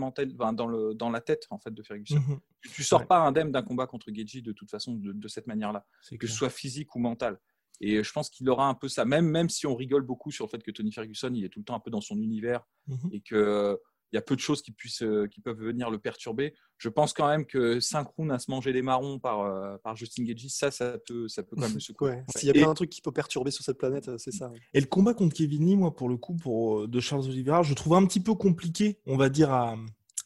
dans, 0.52 0.66
le, 0.66 0.94
dans 0.94 1.10
la 1.10 1.20
tête 1.20 1.46
en 1.50 1.58
fait 1.58 1.72
de 1.72 1.82
Ferguson. 1.82 2.20
Mhm. 2.20 2.40
Tu, 2.60 2.82
ne 2.82 2.84
sors 2.84 3.06
pas 3.06 3.18
indemne 3.20 3.50
d'un 3.50 3.62
combat 3.62 3.86
contre 3.86 4.10
Geji 4.12 4.42
de 4.42 4.52
toute 4.52 4.70
façon 4.70 4.94
de, 4.94 5.28
cette 5.28 5.46
manière-là, 5.46 5.86
que 6.18 6.26
ce 6.26 6.34
soit 6.34 6.50
physique 6.50 6.94
ou 6.94 6.98
mental. 6.98 7.40
Et 7.80 8.02
je 8.02 8.12
pense 8.12 8.28
qu'il 8.28 8.48
aura 8.50 8.68
un 8.68 8.74
peu 8.74 8.88
ça, 8.88 9.04
même, 9.04 9.26
même 9.26 9.48
si 9.48 9.66
on 9.66 9.74
rigole 9.74 10.02
beaucoup 10.02 10.32
sur 10.32 10.46
le 10.46 10.50
fait 10.50 10.62
que 10.62 10.70
Tony 10.72 10.92
Ferguson, 10.92 11.32
il 11.32 11.44
est 11.44 11.48
tout 11.48 11.60
le 11.60 11.64
temps 11.64 11.76
un 11.76 11.80
peu 11.80 11.90
dans 11.90 12.00
son 12.00 12.20
univers 12.20 12.66
mhm. 12.86 13.08
et 13.12 13.20
que 13.20 13.78
il 14.12 14.16
y 14.16 14.18
a 14.18 14.22
peu 14.22 14.34
de 14.34 14.40
choses 14.40 14.62
qui, 14.62 14.72
puissent, 14.72 15.02
euh, 15.02 15.26
qui 15.26 15.40
peuvent 15.40 15.60
venir 15.60 15.90
le 15.90 15.98
perturber. 15.98 16.54
Je 16.78 16.88
pense 16.88 17.12
quand 17.12 17.28
même 17.28 17.44
que 17.44 17.80
synchrone 17.80 18.30
à 18.30 18.38
se 18.38 18.50
manger 18.50 18.72
des 18.72 18.82
marrons 18.82 19.18
par, 19.18 19.40
euh, 19.40 19.76
par 19.82 19.96
Justin 19.96 20.24
Gagey, 20.24 20.48
ça, 20.48 20.70
ça 20.70 20.96
peut, 21.06 21.28
ça 21.28 21.42
peut 21.42 21.56
quand 21.56 21.62
même 21.62 21.74
le 21.74 21.80
secouer. 21.80 22.22
S'il 22.34 22.46
y 22.46 22.50
a 22.50 22.54
bien 22.54 22.70
un 22.70 22.74
truc 22.74 22.90
qui 22.90 23.02
peut 23.02 23.12
perturber 23.12 23.50
sur 23.50 23.64
cette 23.64 23.78
planète, 23.78 24.08
euh, 24.08 24.18
c'est 24.18 24.32
ça. 24.32 24.50
Et 24.72 24.80
le 24.80 24.86
combat 24.86 25.14
contre 25.14 25.34
Kevin 25.34 25.66
Lee, 25.66 25.76
moi, 25.76 25.94
pour 25.94 26.08
le 26.08 26.16
coup, 26.16 26.34
pour, 26.34 26.88
de 26.88 27.00
Charles 27.00 27.26
Oliveira, 27.26 27.62
je 27.62 27.74
trouve 27.74 27.94
un 27.94 28.06
petit 28.06 28.20
peu 28.20 28.34
compliqué, 28.34 28.98
on 29.06 29.16
va 29.16 29.28
dire, 29.28 29.52
à, 29.52 29.76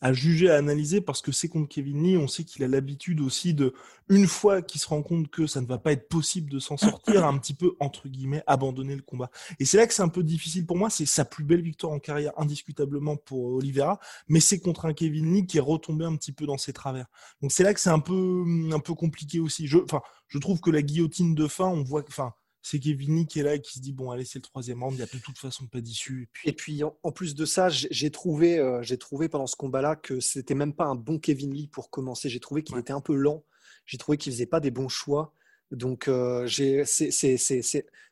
à 0.02 0.12
juger, 0.12 0.50
à 0.50 0.56
analyser, 0.56 1.00
parce 1.00 1.22
que 1.22 1.30
c'est 1.30 1.48
contre 1.48 1.68
Kevin 1.68 2.02
Lee, 2.02 2.16
on 2.16 2.26
sait 2.26 2.42
qu'il 2.42 2.64
a 2.64 2.68
l'habitude 2.68 3.20
aussi 3.20 3.54
de, 3.54 3.72
une 4.08 4.26
fois 4.26 4.60
qu'il 4.60 4.80
se 4.80 4.88
rend 4.88 5.02
compte 5.02 5.28
que 5.28 5.46
ça 5.46 5.60
ne 5.60 5.66
va 5.66 5.78
pas 5.78 5.92
être 5.92 6.08
possible 6.08 6.50
de 6.50 6.58
s'en 6.58 6.76
sortir, 6.76 7.24
un 7.24 7.38
petit 7.38 7.54
peu, 7.54 7.76
entre 7.78 8.08
guillemets, 8.08 8.42
abandonner 8.48 8.96
le 8.96 9.02
combat. 9.02 9.30
Et 9.60 9.64
c'est 9.64 9.76
là 9.76 9.86
que 9.86 9.94
c'est 9.94 10.02
un 10.02 10.08
peu 10.08 10.24
difficile 10.24 10.66
pour 10.66 10.76
moi, 10.76 10.90
c'est 10.90 11.06
sa 11.06 11.24
plus 11.24 11.44
belle 11.44 11.62
victoire 11.62 11.92
en 11.92 12.00
carrière, 12.00 12.32
indiscutablement 12.36 13.16
pour 13.16 13.44
Oliveira, 13.54 14.00
mais 14.28 14.40
c'est 14.40 14.58
contre 14.58 14.86
un 14.86 14.92
Kevin 14.92 15.32
Lee 15.32 15.46
qui 15.46 15.58
est 15.58 15.60
retombé 15.60 16.04
un 16.04 16.16
petit 16.16 16.32
peu 16.32 16.46
dans 16.46 16.58
ses 16.58 16.72
travers. 16.72 17.06
Donc 17.40 17.52
c'est 17.52 17.62
là 17.62 17.72
que 17.72 17.80
c'est 17.80 17.90
un 17.90 18.00
peu, 18.00 18.44
un 18.72 18.80
peu 18.80 18.94
compliqué 18.94 19.38
aussi. 19.38 19.68
Je, 19.68 19.78
enfin, 19.78 20.00
je 20.26 20.38
trouve 20.38 20.60
que 20.60 20.70
la 20.70 20.82
guillotine 20.82 21.36
de 21.36 21.46
fin, 21.46 21.66
on 21.66 21.84
voit, 21.84 22.02
enfin, 22.08 22.34
c'est 22.62 22.78
Kevin 22.78 23.26
qui 23.26 23.40
est 23.40 23.42
là 23.42 23.56
et 23.56 23.60
qui 23.60 23.74
se 23.74 23.80
dit 23.80 23.92
bon 23.92 24.10
allez 24.10 24.24
c'est 24.24 24.38
le 24.38 24.42
troisième 24.42 24.82
round, 24.82 24.94
il 24.94 24.98
n'y 24.98 25.02
a 25.02 25.06
de 25.06 25.18
toute 25.18 25.38
façon 25.38 25.66
pas 25.66 25.80
d'issue. 25.80 26.30
Et 26.44 26.52
puis, 26.52 26.82
en, 26.84 27.12
plus 27.12 27.34
de 27.34 27.44
ça, 27.44 27.68
j'ai 27.68 28.10
trouvé, 28.10 28.58
euh, 28.58 28.82
j'ai 28.82 28.96
trouvé 28.96 29.28
pendant 29.28 29.46
ce 29.48 29.56
combat-là 29.56 29.96
que 29.96 30.20
c'était 30.20 30.54
même 30.54 30.72
pas 30.72 30.84
un 30.84 30.94
bon 30.94 31.18
Kevin 31.18 31.52
Lee 31.52 31.68
pour 31.68 31.90
commencer. 31.90 32.28
J'ai 32.28 32.40
trouvé 32.40 32.62
qu'il 32.62 32.78
était 32.78 32.92
un 32.92 33.00
peu 33.00 33.14
lent. 33.14 33.44
J'ai 33.84 33.98
trouvé 33.98 34.16
qu'il 34.16 34.32
faisait 34.32 34.46
pas 34.46 34.60
des 34.60 34.70
bons 34.70 34.88
choix. 34.88 35.34
Donc, 35.72 36.06
euh, 36.06 36.46
c'est, 36.46 37.36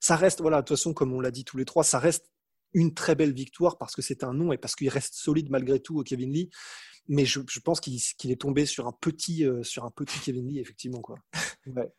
ça 0.00 0.16
reste, 0.16 0.40
voilà, 0.40 0.58
de 0.58 0.66
toute 0.66 0.76
façon, 0.76 0.94
comme 0.94 1.12
on 1.12 1.20
l'a 1.20 1.30
dit 1.30 1.44
tous 1.44 1.56
les 1.56 1.64
trois, 1.64 1.84
ça 1.84 1.98
reste 1.98 2.30
une 2.72 2.94
très 2.94 3.14
belle 3.14 3.32
victoire 3.32 3.78
parce 3.78 3.94
que 3.94 4.02
c'est 4.02 4.24
un 4.24 4.32
nom 4.32 4.52
et 4.52 4.58
parce 4.58 4.74
qu'il 4.74 4.88
reste 4.88 5.14
solide 5.14 5.50
malgré 5.50 5.80
tout, 5.80 6.02
Kevin 6.02 6.32
Lee. 6.32 6.50
Mais 7.08 7.24
je, 7.24 7.40
je 7.48 7.60
pense 7.60 7.80
qu'il, 7.80 8.00
qu'il 8.00 8.30
est 8.30 8.40
tombé 8.40 8.66
sur 8.66 8.86
un 8.86 8.92
petit, 8.92 9.44
euh, 9.44 9.62
sur 9.62 9.84
un 9.84 9.90
petit 9.90 10.18
Kevin 10.20 10.48
Lee, 10.48 10.58
effectivement, 10.58 11.00
quoi. 11.00 11.16
Ouais. 11.66 11.92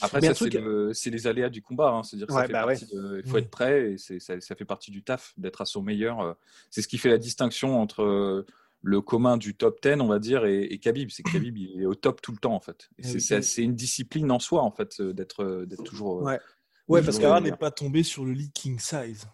Après, 0.00 0.20
Mais 0.20 0.28
ça, 0.28 0.34
c'est, 0.34 0.50
le- 0.54 0.92
les 1.10 1.26
aléas 1.26 1.48
du 1.48 1.62
combat. 1.62 1.90
hein. 1.90 2.02
C'est-à-dire 2.02 2.28
Ouais, 2.34 2.46
bah 2.48 2.66
de- 2.66 3.22
il 3.24 3.28
faut 3.28 3.34
Oui. 3.36 3.40
être 3.40 3.50
prêt 3.50 3.92
et 3.92 3.98
ça, 3.98 4.40
ça 4.40 4.54
fait 4.54 4.64
partie 4.64 4.90
du 4.90 5.02
taf 5.02 5.32
d'être 5.38 5.60
à 5.60 5.64
son 5.64 5.82
meilleur. 5.82 6.20
euh. 6.20 6.32
C'est 6.70 6.82
ce 6.82 6.88
qui 6.88 6.98
fait 6.98 7.08
la 7.08 7.18
distinction 7.18 7.80
entre 7.80 8.02
euh, 8.02 8.46
le 8.82 9.00
commun 9.00 9.36
du 9.38 9.54
top 9.56 9.80
10, 9.82 10.00
on 10.00 10.06
va 10.06 10.18
dire, 10.18 10.44
et, 10.44 10.62
et 10.62 10.78
Khabib. 10.78 11.10
C'est 11.10 11.22
que 11.22 11.32
Khabib, 11.32 11.56
il 11.56 11.82
est 11.82 11.86
au 11.86 11.94
top 11.94 12.20
tout 12.22 12.30
le 12.32 12.38
temps, 12.38 12.54
en 12.54 12.60
fait. 12.60 12.88
Et 12.98 13.02
Eh 13.04 13.18
c'est, 13.18 13.38
oui. 13.38 13.64
une 13.64 13.74
discipline 13.74 14.30
en 14.30 14.38
soi, 14.38 14.62
en 14.62 14.70
fait, 14.70 15.00
euh, 15.00 15.12
d'être, 15.12 15.64
d'être 15.66 15.82
toujours. 15.84 16.22
Ouais. 16.22 16.38
Ouais, 16.86 17.00
parce 17.02 17.16
toujours 17.16 17.22
Cara 17.30 17.38
au 17.38 17.42
n'est 17.42 17.56
pas 17.56 17.70
tombé 17.70 18.02
sur 18.02 18.24
le 18.24 18.32
lit 18.32 18.50
king 18.52 18.78
size. 18.78 19.26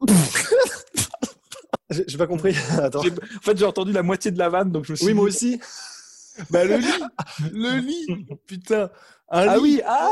j'ai, 1.90 2.16
pas 2.18 2.26
compris. 2.26 2.54
Attends. 2.78 3.00
En 3.00 3.40
fait, 3.42 3.56
j'ai 3.56 3.64
entendu 3.64 3.92
la 3.92 4.02
moitié 4.02 4.30
de 4.30 4.38
la 4.38 4.48
vanne, 4.48 4.72
donc 4.72 4.84
je 4.86 4.92
me 4.92 4.96
suis 4.96 5.06
Oui, 5.06 5.12
dit- 5.12 5.16
moi 5.16 5.24
aussi. 5.26 5.60
Bah 6.50 6.64
le 6.64 6.76
lit 6.78 6.86
Le 7.52 7.78
lit 7.78 8.06
Putain 8.46 8.90
un 9.34 9.48
Ah 9.48 9.56
lit. 9.56 9.62
oui, 9.62 9.80
ah 9.86 10.08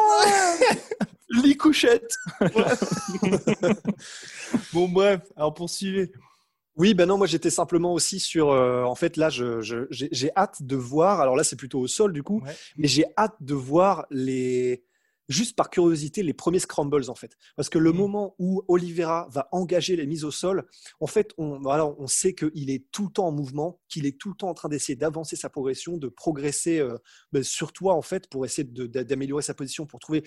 Lit 1.31 1.57
couchette 1.57 2.13
Bon 4.73 4.89
bref, 4.89 5.21
alors 5.37 5.55
poursuivez. 5.55 6.11
Oui, 6.77 6.95
ben 6.95 7.07
non, 7.07 7.19
moi 7.19 7.27
j'étais 7.27 7.51
simplement 7.51 7.93
aussi 7.93 8.21
sur. 8.21 8.51
euh, 8.51 8.85
en 8.85 8.95
fait, 8.95 9.17
là, 9.17 9.29
j'ai, 9.29 9.59
j'ai 9.91 10.31
hâte 10.37 10.63
de 10.63 10.77
voir. 10.77 11.21
Alors 11.21 11.37
là, 11.37 11.45
c'est 11.45 11.57
plutôt 11.57 11.81
au 11.81 11.87
sol 11.87 12.13
du 12.13 12.23
coup, 12.23 12.41
Ouais. 12.45 12.55
mais 12.79 12.89
j'ai 12.89 13.05
hâte 13.19 13.37
de 13.41 13.55
voir 13.55 14.07
les. 14.11 14.83
Juste 15.31 15.55
par 15.57 15.71
curiosité, 15.71 16.23
les 16.25 16.35
premiers 16.35 16.59
scrambles 16.59 17.09
en 17.09 17.15
fait. 17.15 17.37
Parce 17.57 17.69
que 17.69 17.79
le 17.79 17.93
Mhm. 17.93 17.99
moment 17.99 18.35
où 18.39 18.63
Oliveira 18.69 19.29
va 19.31 19.49
engager 19.53 19.95
les 19.95 20.05
mises 20.07 20.25
au 20.25 20.33
sol, 20.33 20.67
en 20.99 21.07
fait, 21.07 21.33
on, 21.39 21.61
voilà, 21.61 21.87
on 21.87 22.07
sait 22.09 22.35
qu'il 22.35 22.69
est 22.69 22.85
tout 22.91 23.07
le 23.07 23.13
temps 23.13 23.29
en 23.29 23.33
mouvement, 23.33 23.81
qu'il 23.89 24.07
est 24.07 24.19
tout 24.19 24.31
le 24.31 24.35
temps 24.35 24.49
en 24.51 24.55
train 24.55 24.69
d'essayer 24.69 24.97
d'avancer 24.97 25.37
sa 25.37 25.49
progression, 25.49 25.97
de 25.97 26.09
progresser 26.09 26.81
euh, 26.81 26.99
ben, 27.33 27.45
sur 27.45 27.73
toi 27.73 27.95
en 27.95 28.03
fait, 28.03 28.29
pour 28.29 28.45
essayer 28.45 28.65
d'améliorer 28.65 29.43
sa 29.43 29.55
position, 29.55 29.87
pour 29.87 30.01
trouver 30.01 30.25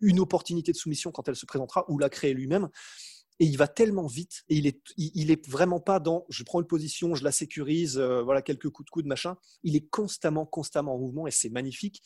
une 0.00 0.20
opportunité 0.20 0.70
de 0.70 0.76
soumission 0.76 1.10
quand 1.10 1.28
elle 1.28 1.36
se 1.36 1.46
présentera 1.46 1.84
ou 1.90 1.98
la 1.98 2.08
créer 2.08 2.32
lui-même. 2.32 2.68
Et 3.40 3.46
il 3.46 3.56
va 3.58 3.66
tellement 3.66 4.06
vite 4.06 4.44
et 4.48 4.54
il 4.54 4.68
est, 4.68 4.80
il, 4.96 5.10
il 5.16 5.30
est 5.32 5.48
vraiment 5.48 5.80
pas 5.80 5.98
dans 5.98 6.24
je 6.28 6.44
prends 6.44 6.60
une 6.60 6.68
position, 6.68 7.16
je 7.16 7.24
la 7.24 7.32
sécurise, 7.32 7.98
euh, 7.98 8.22
voilà 8.22 8.42
quelques 8.42 8.70
coups 8.70 8.86
de 8.86 8.90
coude, 8.90 9.06
machin. 9.06 9.36
Il 9.64 9.74
est 9.74 9.88
constamment, 9.88 10.46
constamment 10.46 10.94
en 10.94 10.98
mouvement 10.98 11.26
et 11.26 11.32
c'est 11.32 11.48
magnifique. 11.48 12.00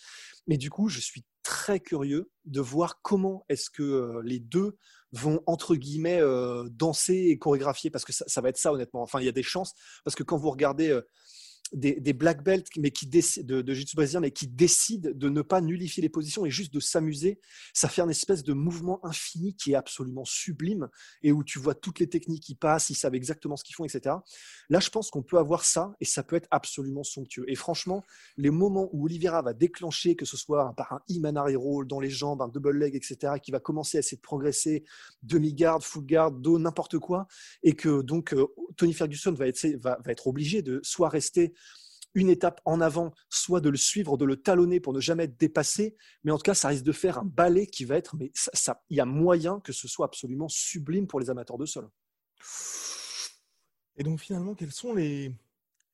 Mais 0.46 0.56
du 0.56 0.70
coup, 0.70 0.88
je 0.88 1.00
suis 1.00 1.26
très 1.48 1.80
curieux 1.80 2.30
de 2.44 2.60
voir 2.60 3.00
comment 3.00 3.46
est-ce 3.48 3.70
que 3.70 3.82
euh, 3.82 4.20
les 4.22 4.38
deux 4.38 4.76
vont 5.12 5.40
entre 5.46 5.76
guillemets 5.76 6.20
euh, 6.20 6.68
danser 6.70 7.28
et 7.30 7.38
chorégraphier 7.38 7.88
parce 7.88 8.04
que 8.04 8.12
ça, 8.12 8.40
va 8.42 8.50
être 8.50 8.58
ça 8.58 8.70
honnêtement. 8.70 9.00
Enfin, 9.00 9.20
il 9.20 9.24
y 9.24 9.30
a 9.30 9.32
des 9.32 9.42
chances 9.42 9.72
parce 10.04 10.14
que 10.14 10.22
quand 10.22 10.36
vous 10.36 10.50
regardez 10.50 10.90
euh, 10.90 11.00
des, 11.72 12.00
des 12.00 12.12
black 12.12 12.42
belts 12.42 12.68
mais 12.78 12.90
qui 12.90 13.06
de, 13.06 13.62
de 13.62 13.74
jiu-jitsu 13.74 13.96
brésilien 13.96 14.20
mais 14.20 14.30
qui 14.30 14.46
décident 14.46 15.10
de 15.14 15.28
ne 15.28 15.42
pas 15.42 15.60
nullifier 15.60 16.02
les 16.02 16.08
positions 16.08 16.46
et 16.46 16.50
juste 16.50 16.72
de 16.72 16.80
s'amuser, 16.80 17.40
ça 17.72 17.88
fait 17.88 18.02
un 18.02 18.08
espèce 18.08 18.42
de 18.42 18.52
mouvement 18.52 19.04
infini 19.04 19.54
qui 19.54 19.72
est 19.72 19.74
absolument 19.74 20.24
sublime 20.24 20.88
et 21.22 21.32
où 21.32 21.44
tu 21.44 21.58
vois 21.58 21.74
toutes 21.74 21.98
les 21.98 22.08
techniques 22.08 22.42
qui 22.42 22.54
passent, 22.54 22.90
ils 22.90 22.94
savent 22.94 23.14
exactement 23.14 23.56
ce 23.56 23.64
qu'ils 23.64 23.74
font, 23.74 23.84
etc. 23.84 24.16
Là, 24.68 24.80
je 24.80 24.90
pense 24.90 25.10
qu'on 25.10 25.22
peut 25.22 25.38
avoir 25.38 25.64
ça 25.64 25.94
et 26.00 26.04
ça 26.04 26.22
peut 26.22 26.36
être 26.36 26.48
absolument 26.50 27.04
somptueux. 27.04 27.44
Et 27.48 27.54
franchement, 27.54 28.04
les 28.36 28.50
moments 28.50 28.88
où 28.92 29.06
Oliveira 29.06 29.42
va 29.42 29.52
déclencher, 29.52 30.16
que 30.16 30.24
ce 30.24 30.36
soit 30.36 30.74
par 30.76 30.92
un 30.92 31.00
Imanari 31.08 31.56
roll 31.56 31.86
dans 31.86 32.00
les 32.00 32.10
jambes, 32.10 32.42
un 32.42 32.48
double 32.48 32.76
leg, 32.76 32.94
etc., 32.94 33.34
qui 33.42 33.50
va 33.50 33.60
commencer 33.60 33.98
à 33.98 34.00
essayer 34.00 34.16
de 34.16 34.22
progresser, 34.22 34.84
demi-garde, 35.22 35.82
full 35.82 36.04
garde, 36.04 36.40
dos, 36.40 36.58
n'importe 36.58 36.98
quoi, 36.98 37.26
et 37.62 37.74
que 37.74 38.02
donc 38.02 38.34
euh, 38.34 38.46
Tony 38.76 38.92
Ferguson 38.92 39.32
va 39.32 39.46
être, 39.46 39.66
va 39.82 39.98
être 40.06 40.26
obligé 40.26 40.62
de 40.62 40.80
soit 40.82 41.08
rester 41.08 41.54
une 42.14 42.28
étape 42.30 42.60
en 42.64 42.80
avant, 42.80 43.12
soit 43.28 43.60
de 43.60 43.68
le 43.68 43.76
suivre, 43.76 44.16
de 44.16 44.24
le 44.24 44.36
talonner 44.36 44.80
pour 44.80 44.92
ne 44.92 45.00
jamais 45.00 45.24
être 45.24 45.38
dépassé. 45.38 45.96
Mais 46.24 46.30
en 46.32 46.36
tout 46.36 46.42
cas, 46.42 46.54
ça 46.54 46.68
risque 46.68 46.84
de 46.84 46.92
faire 46.92 47.18
un 47.18 47.24
balai 47.24 47.66
qui 47.66 47.84
va 47.84 47.96
être. 47.96 48.16
Mais 48.16 48.30
ça, 48.34 48.50
ça- 48.54 48.82
il 48.90 48.96
y 48.96 49.00
a 49.00 49.04
moyen 49.04 49.60
que 49.60 49.72
ce 49.72 49.86
soit 49.88 50.06
absolument 50.06 50.48
sublime 50.48 51.06
pour 51.06 51.20
les 51.20 51.30
amateurs 51.30 51.58
de 51.58 51.66
sol. 51.66 51.88
Et 53.96 54.02
donc 54.04 54.20
finalement, 54.20 54.54
quelles 54.54 54.72
sont 54.72 54.94
les, 54.94 55.32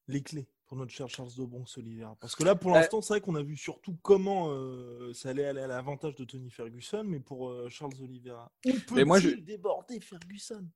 les 0.09 0.23
clés 0.23 0.47
pour 0.67 0.77
notre 0.77 0.93
cher 0.93 1.09
Charles 1.09 1.35
de 1.37 1.45
Bronx 1.45 1.65
Oliveira 1.79 2.17
Parce 2.21 2.35
que 2.37 2.43
là, 2.45 2.55
pour 2.55 2.71
Euh, 2.71 2.75
l'instant, 2.75 3.01
c'est 3.03 3.15
vrai 3.15 3.21
qu'on 3.21 3.35
a 3.35 3.43
vu 3.43 3.57
surtout 3.57 3.97
comment 4.03 4.51
euh, 4.51 5.13
ça 5.15 5.31
allait 5.31 5.45
aller 5.47 5.61
à 5.61 5.67
l'avantage 5.67 6.15
de 6.17 6.25
Tony 6.25 6.51
Ferguson, 6.51 7.05
mais 7.05 7.21
pour 7.21 7.49
euh, 7.51 7.69
Charles 7.69 7.95
Oliveira, 8.03 8.53
où 8.67 8.71
peut-il 8.73 8.95
Mais 8.95 9.05
moi, 9.05 9.21
je- 9.21 9.31
déborder 9.31 10.01
Ferguson? 10.01 10.67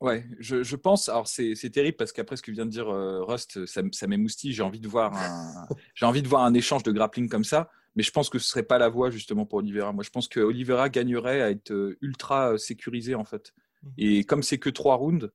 Ouais, 0.00 0.26
je, 0.38 0.62
je 0.62 0.76
pense. 0.76 1.08
Alors 1.08 1.28
c'est 1.28 1.54
terrible 1.70 1.96
parce 1.96 2.12
qu'après 2.12 2.36
ce 2.36 2.42
que 2.42 2.50
vient 2.50 2.66
de 2.66 2.70
dire 2.70 2.88
euh, 2.88 3.22
Rust, 3.22 3.64
ça, 3.66 3.82
ça 3.92 4.06
m'émoustille. 4.06 4.52
J'ai 4.52 4.62
envie 4.62 4.80
de 4.80 4.88
voir 4.88 5.14
un, 5.14 5.66
j'ai 5.94 6.06
envie 6.06 6.22
de 6.22 6.28
voir 6.28 6.42
un 6.44 6.54
échange 6.54 6.82
de 6.82 6.92
grappling 6.92 7.28
comme 7.28 7.44
ça. 7.44 7.70
Mais 7.96 8.02
je 8.02 8.10
pense 8.10 8.28
que 8.28 8.40
ce 8.40 8.48
serait 8.48 8.64
pas 8.64 8.78
la 8.78 8.88
voie 8.88 9.10
justement 9.10 9.46
pour 9.46 9.60
Oliveira. 9.60 9.92
Moi, 9.92 10.02
je 10.02 10.10
pense 10.10 10.26
que 10.26 10.40
Oliveira 10.40 10.88
gagnerait 10.88 11.42
à 11.42 11.50
être 11.50 11.70
euh, 11.70 11.96
ultra 12.00 12.52
euh, 12.52 12.58
sécurisé 12.58 13.14
en 13.14 13.24
fait. 13.24 13.52
Mhm. 13.82 13.92
Et 13.98 14.24
comme 14.24 14.42
c'est 14.42 14.58
que 14.58 14.70
trois 14.70 14.96
rounds, 14.96 15.30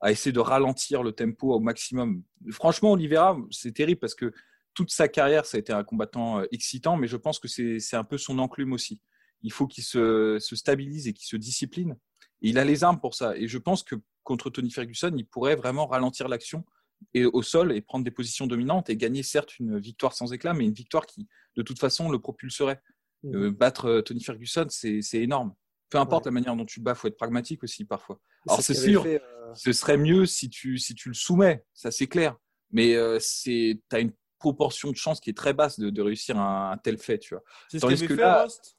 à 0.00 0.12
essayer 0.12 0.32
de 0.32 0.40
ralentir 0.40 1.02
le 1.02 1.12
tempo 1.12 1.54
au 1.54 1.60
maximum. 1.60 2.22
Franchement, 2.50 2.92
Oliveira, 2.92 3.38
c'est 3.50 3.72
terrible 3.72 4.00
parce 4.00 4.14
que 4.14 4.32
toute 4.74 4.90
sa 4.90 5.08
carrière, 5.08 5.46
ça 5.46 5.56
a 5.56 5.60
été 5.60 5.72
un 5.72 5.82
combattant 5.82 6.42
excitant, 6.52 6.98
mais 6.98 7.06
je 7.06 7.16
pense 7.16 7.38
que 7.38 7.48
c'est 7.48 7.78
c'est 7.78 7.96
un 7.96 8.04
peu 8.04 8.18
son 8.18 8.38
enclume 8.38 8.74
aussi. 8.74 9.00
Il 9.42 9.52
faut 9.52 9.66
qu'il 9.66 9.84
se, 9.84 10.38
se 10.40 10.56
stabilise 10.56 11.08
et 11.08 11.14
qu'il 11.14 11.26
se 11.26 11.36
discipline. 11.36 11.96
Et 12.44 12.50
il 12.50 12.58
a 12.58 12.64
les 12.64 12.84
armes 12.84 13.00
pour 13.00 13.14
ça. 13.14 13.36
Et 13.36 13.48
je 13.48 13.58
pense 13.58 13.82
que 13.82 13.96
contre 14.22 14.50
Tony 14.50 14.70
Ferguson, 14.70 15.12
il 15.16 15.26
pourrait 15.26 15.56
vraiment 15.56 15.86
ralentir 15.86 16.28
l'action 16.28 16.64
et 17.12 17.24
au 17.24 17.42
sol 17.42 17.72
et 17.72 17.80
prendre 17.80 18.04
des 18.04 18.10
positions 18.12 18.46
dominantes 18.46 18.88
et 18.90 18.96
gagner 18.96 19.22
certes 19.22 19.58
une 19.58 19.78
victoire 19.78 20.12
sans 20.12 20.32
éclat, 20.32 20.54
mais 20.54 20.64
une 20.64 20.72
victoire 20.72 21.06
qui, 21.06 21.26
de 21.56 21.62
toute 21.62 21.78
façon, 21.80 22.10
le 22.10 22.18
propulserait. 22.20 22.80
Euh, 23.26 23.50
battre 23.50 23.86
euh, 23.86 24.02
Tony 24.02 24.22
Ferguson, 24.22 24.66
c'est 24.68 25.00
c'est 25.00 25.20
énorme. 25.22 25.54
Peu 25.88 25.96
importe 25.98 26.26
Ouais. 26.26 26.30
la 26.30 26.34
manière 26.34 26.56
dont 26.56 26.66
tu 26.66 26.80
le 26.80 26.84
bats, 26.84 26.94
faut 26.94 27.08
être 27.08 27.16
pragmatique 27.16 27.62
aussi 27.64 27.84
parfois. 27.86 28.20
C'est 28.46 28.50
Alors 28.52 28.62
ce 28.62 28.74
c'est 28.74 28.74
qu'avait 28.80 28.92
sûr, 28.92 29.02
fait, 29.02 29.22
euh, 29.22 29.54
ce 29.54 29.72
serait 29.72 29.96
mieux 29.96 30.26
si 30.26 30.50
tu, 30.50 30.76
si 30.78 30.94
tu 30.94 31.08
le 31.08 31.14
soumets, 31.14 31.64
ça 31.72 31.90
c'est 31.90 32.06
clair. 32.06 32.36
Mais 32.70 32.94
euh, 32.94 33.18
tu 33.42 33.80
as 33.92 34.00
une 34.00 34.12
proportion 34.38 34.90
de 34.90 34.96
chance 34.96 35.20
qui 35.20 35.30
est 35.30 35.36
très 35.36 35.54
basse 35.54 35.78
de, 35.78 35.88
de 35.88 36.02
réussir 36.02 36.38
un, 36.38 36.72
un 36.72 36.76
tel 36.76 36.98
fait, 36.98 37.18
tu 37.18 37.34
vois. 37.34 37.42
C'est 37.70 37.78
ce 37.78 37.86
que 37.86 38.14
fait 38.14 38.16
là- 38.20 38.42
Rust 38.42 38.76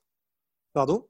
Pardon? 0.74 1.08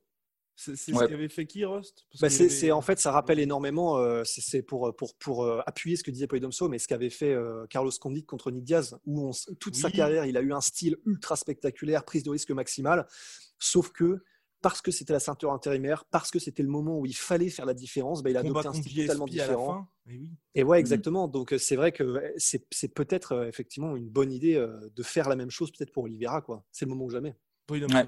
C'est 0.57 0.71
Ouais. 0.93 1.03
ce 1.05 1.09
qu'avait 1.09 1.27
fait 1.29 1.45
qui, 1.45 1.65
Rust 1.65 2.05
Bah, 2.21 2.27
avait- 2.27 2.49
c'est- 2.49 2.71
en 2.71 2.81
fait, 2.81 2.97
ça 2.99 3.11
rappelle 3.11 3.39
énormément, 3.39 3.97
euh, 3.97 4.23
c'est, 4.25 4.61
pour, 4.61 4.95
pour, 4.95 5.13
pour 5.15 5.43
euh, 5.43 5.61
appuyer 5.65 5.97
ce 5.97 6.03
que 6.03 6.11
disait 6.11 6.27
Poidomso, 6.27 6.69
mais 6.69 6.79
ce 6.79 6.87
qu'avait 6.87 7.09
fait 7.09 7.33
euh, 7.33 7.65
Carlos 7.69 7.91
Condit 7.99 8.23
contre 8.25 8.51
Nick 8.51 8.63
Diaz, 8.63 8.97
où 9.05 9.27
on 9.27 9.31
toute 9.59 9.75
sa 9.75 9.91
carrière, 9.91 10.25
il 10.25 10.37
a 10.37 10.41
eu 10.41 10.53
un 10.53 10.61
style 10.61 10.97
ultra 11.05 11.35
spectaculaire, 11.35 12.05
prise 12.05 12.23
de 12.23 12.29
risque 12.29 12.51
maximale, 12.51 13.05
sauf 13.59 13.91
que 13.91 14.23
parce 14.61 14.81
que 14.81 14.89
c'était 14.89 15.13
la 15.13 15.19
ceinture 15.19 15.51
intérimaire, 15.51 16.05
parce 16.05 16.31
que 16.31 16.39
c'était 16.39 16.63
le 16.63 16.69
moment 16.69 16.97
où 16.99 17.05
il 17.05 17.15
fallait 17.15 17.49
faire 17.49 17.65
la 17.67 17.75
différence, 17.75 18.23
bah, 18.23 18.31
il 18.31 18.37
a 18.37 18.39
adopté 18.39 18.67
un 18.67 18.73
style 18.73 19.01
totalement 19.05 19.25
différent. 19.27 19.87
Et 20.07 20.11
oui. 20.11 20.29
Et 20.55 20.63
ouais, 20.63 20.77
Mhm. 20.77 20.79
exactement. 20.79 21.27
Donc 21.27 21.53
euh, 21.53 21.57
c'est 21.59 21.75
vrai 21.75 21.91
que 21.91 22.03
euh, 22.03 22.31
c'est, 22.37 22.65
c'est 22.71 22.87
peut-être 22.93 23.33
euh, 23.33 23.47
effectivement 23.47 23.95
une 23.95 24.09
bonne 24.09 24.31
idée 24.31 24.55
euh, 24.55 24.89
de 24.95 25.03
faire 25.03 25.29
la 25.29 25.35
même 25.35 25.51
chose 25.51 25.71
peut-être 25.71 25.91
pour 25.91 26.05
Oliveira. 26.05 26.41
Quoi. 26.41 26.63
C'est 26.71 26.85
le 26.85 26.89
moment 26.89 27.05
ou 27.05 27.09
jamais. 27.11 27.35
Ouais. 27.69 28.07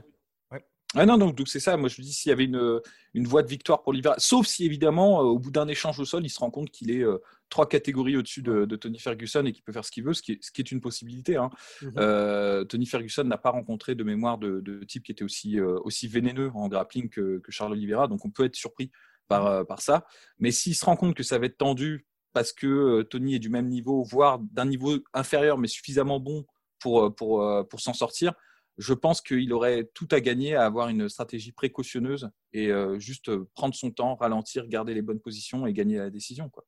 Ah 0.96 1.06
non, 1.06 1.18
donc 1.18 1.36
donc 1.36 1.50
c'est 1.50 1.60
ça. 1.60 1.76
Moi, 1.76 1.90
je 1.90 2.02
dis 2.02 2.14
s'il 2.14 2.30
y 2.30 2.34
avait 2.34 2.46
une, 2.46 2.82
une 3.14 3.28
voie 3.28 3.44
de 3.44 3.50
victoire 3.50 3.82
pour 3.84 3.90
Oliveira, 3.90 4.16
sauf 4.20 4.48
si 4.48 4.66
évidemment, 4.66 5.20
euh, 5.20 5.24
au 5.26 5.38
bout 5.38 5.52
d'un 5.52 5.68
échange 5.68 6.00
au 6.00 6.06
sol, 6.06 6.26
il 6.26 6.30
se 6.30 6.40
rend 6.40 6.50
compte 6.50 6.72
qu'il 6.72 6.92
est 6.92 7.04
euh, 7.04 7.18
trois 7.50 7.68
catégories 7.68 8.16
au-dessus 8.16 8.42
de, 8.42 8.64
de 8.64 8.76
Tony 8.78 8.98
Ferguson 8.98 9.46
et 9.46 9.52
qu'il 9.52 9.64
peut 9.64 9.74
faire 9.74 9.84
ce 9.84 9.92
qu'il 9.92 10.06
veut, 10.06 10.14
ce 10.14 10.22
qui 10.22 10.34
est, 10.34 10.44
ce 10.44 10.50
qui 10.50 10.62
est 10.62 10.72
une 10.72 10.80
possibilité. 10.80 11.36
hein. 11.36 11.50
Mhm. 11.82 11.94
Euh, 11.98 12.64
Tony 12.64 12.86
Ferguson 12.86 13.26
n'a 13.26 13.38
pas 13.38 13.50
rencontré 13.50 13.96
de 13.96 14.04
mémoire 14.06 14.38
de, 14.38 14.62
de 14.62 14.82
type 14.86 15.04
qui 15.04 15.12
était 15.12 15.26
aussi, 15.26 15.60
euh, 15.60 15.78
aussi 15.84 16.08
vénéneux 16.08 16.52
en 16.56 16.70
grappling 16.70 17.10
que, 17.10 17.40
que 17.40 17.52
Charles 17.52 17.74
Oliveira, 17.74 18.08
donc 18.08 18.24
on 18.24 18.30
peut 18.30 18.46
être 18.46 18.56
surpris 18.56 18.90
par, 19.28 19.66
par 19.68 19.82
ça. 19.82 20.06
Mais 20.40 20.52
s'il 20.52 20.74
se 20.74 20.86
rend 20.86 20.96
compte 20.96 21.16
que 21.16 21.24
ça 21.24 21.38
va 21.38 21.48
être 21.48 21.58
tendu 21.58 22.08
parce 22.32 22.54
que 22.54 23.02
Tony 23.02 23.36
est 23.36 23.40
du 23.40 23.50
même 23.50 23.68
niveau, 23.68 24.04
voire 24.04 24.40
d'un 24.40 24.66
niveau 24.66 25.00
inférieur, 25.14 25.58
mais 25.58 25.68
suffisamment 25.68 26.22
bon 26.22 26.46
pour, 26.80 27.14
pour, 27.14 27.68
pour 27.68 27.82
s'en 27.82 27.94
sortir, 27.94 28.34
je 28.78 28.94
pense 28.94 29.22
qu'il 29.22 29.52
aurait 29.54 29.90
tout 29.94 30.08
à 30.12 30.20
gagner 30.20 30.56
à 30.56 30.66
avoir 30.66 30.90
une 30.90 31.10
stratégie 31.10 31.52
précautionneuse 31.52 32.30
et 32.54 32.72
euh, 32.72 33.00
juste 33.00 33.30
euh, 33.30 33.50
prendre 33.56 33.74
son 33.74 33.92
temps, 33.92 34.16
ralentir, 34.16 34.68
garder 34.68 34.94
les 34.94 35.02
bonnes 35.02 35.20
positions 35.20 35.66
et 35.66 35.74
gagner 35.74 35.98
la 35.98 36.10
décision. 36.10 36.50
Quoi. 36.50 36.64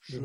Je. 0.00 0.20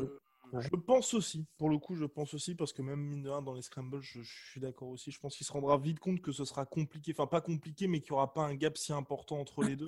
Ouais. 0.52 0.60
je 0.60 0.76
pense 0.76 1.14
aussi, 1.14 1.46
pour 1.56 1.70
le 1.70 1.78
coup, 1.78 1.94
je 1.94 2.04
pense 2.04 2.34
aussi, 2.34 2.54
parce 2.54 2.74
que 2.74 2.82
même 2.82 3.00
mine 3.00 3.22
de 3.22 3.30
rien, 3.30 3.40
dans 3.40 3.54
les 3.54 3.62
scrambles, 3.62 4.02
je, 4.02 4.20
je 4.20 4.50
suis 4.50 4.60
d'accord 4.60 4.88
aussi. 4.88 5.10
Je 5.10 5.18
pense 5.18 5.34
qu'il 5.34 5.46
se 5.46 5.52
rendra 5.52 5.78
vite 5.78 5.98
compte 5.98 6.20
que 6.20 6.32
ce 6.32 6.44
sera 6.44 6.66
compliqué, 6.66 7.12
enfin 7.16 7.26
pas 7.26 7.40
compliqué, 7.40 7.88
mais 7.88 8.00
qu'il 8.00 8.12
n'y 8.12 8.16
aura 8.16 8.34
pas 8.34 8.42
un 8.42 8.54
gap 8.54 8.76
si 8.76 8.92
important 8.92 9.40
entre 9.40 9.62
les 9.62 9.76
deux. 9.76 9.86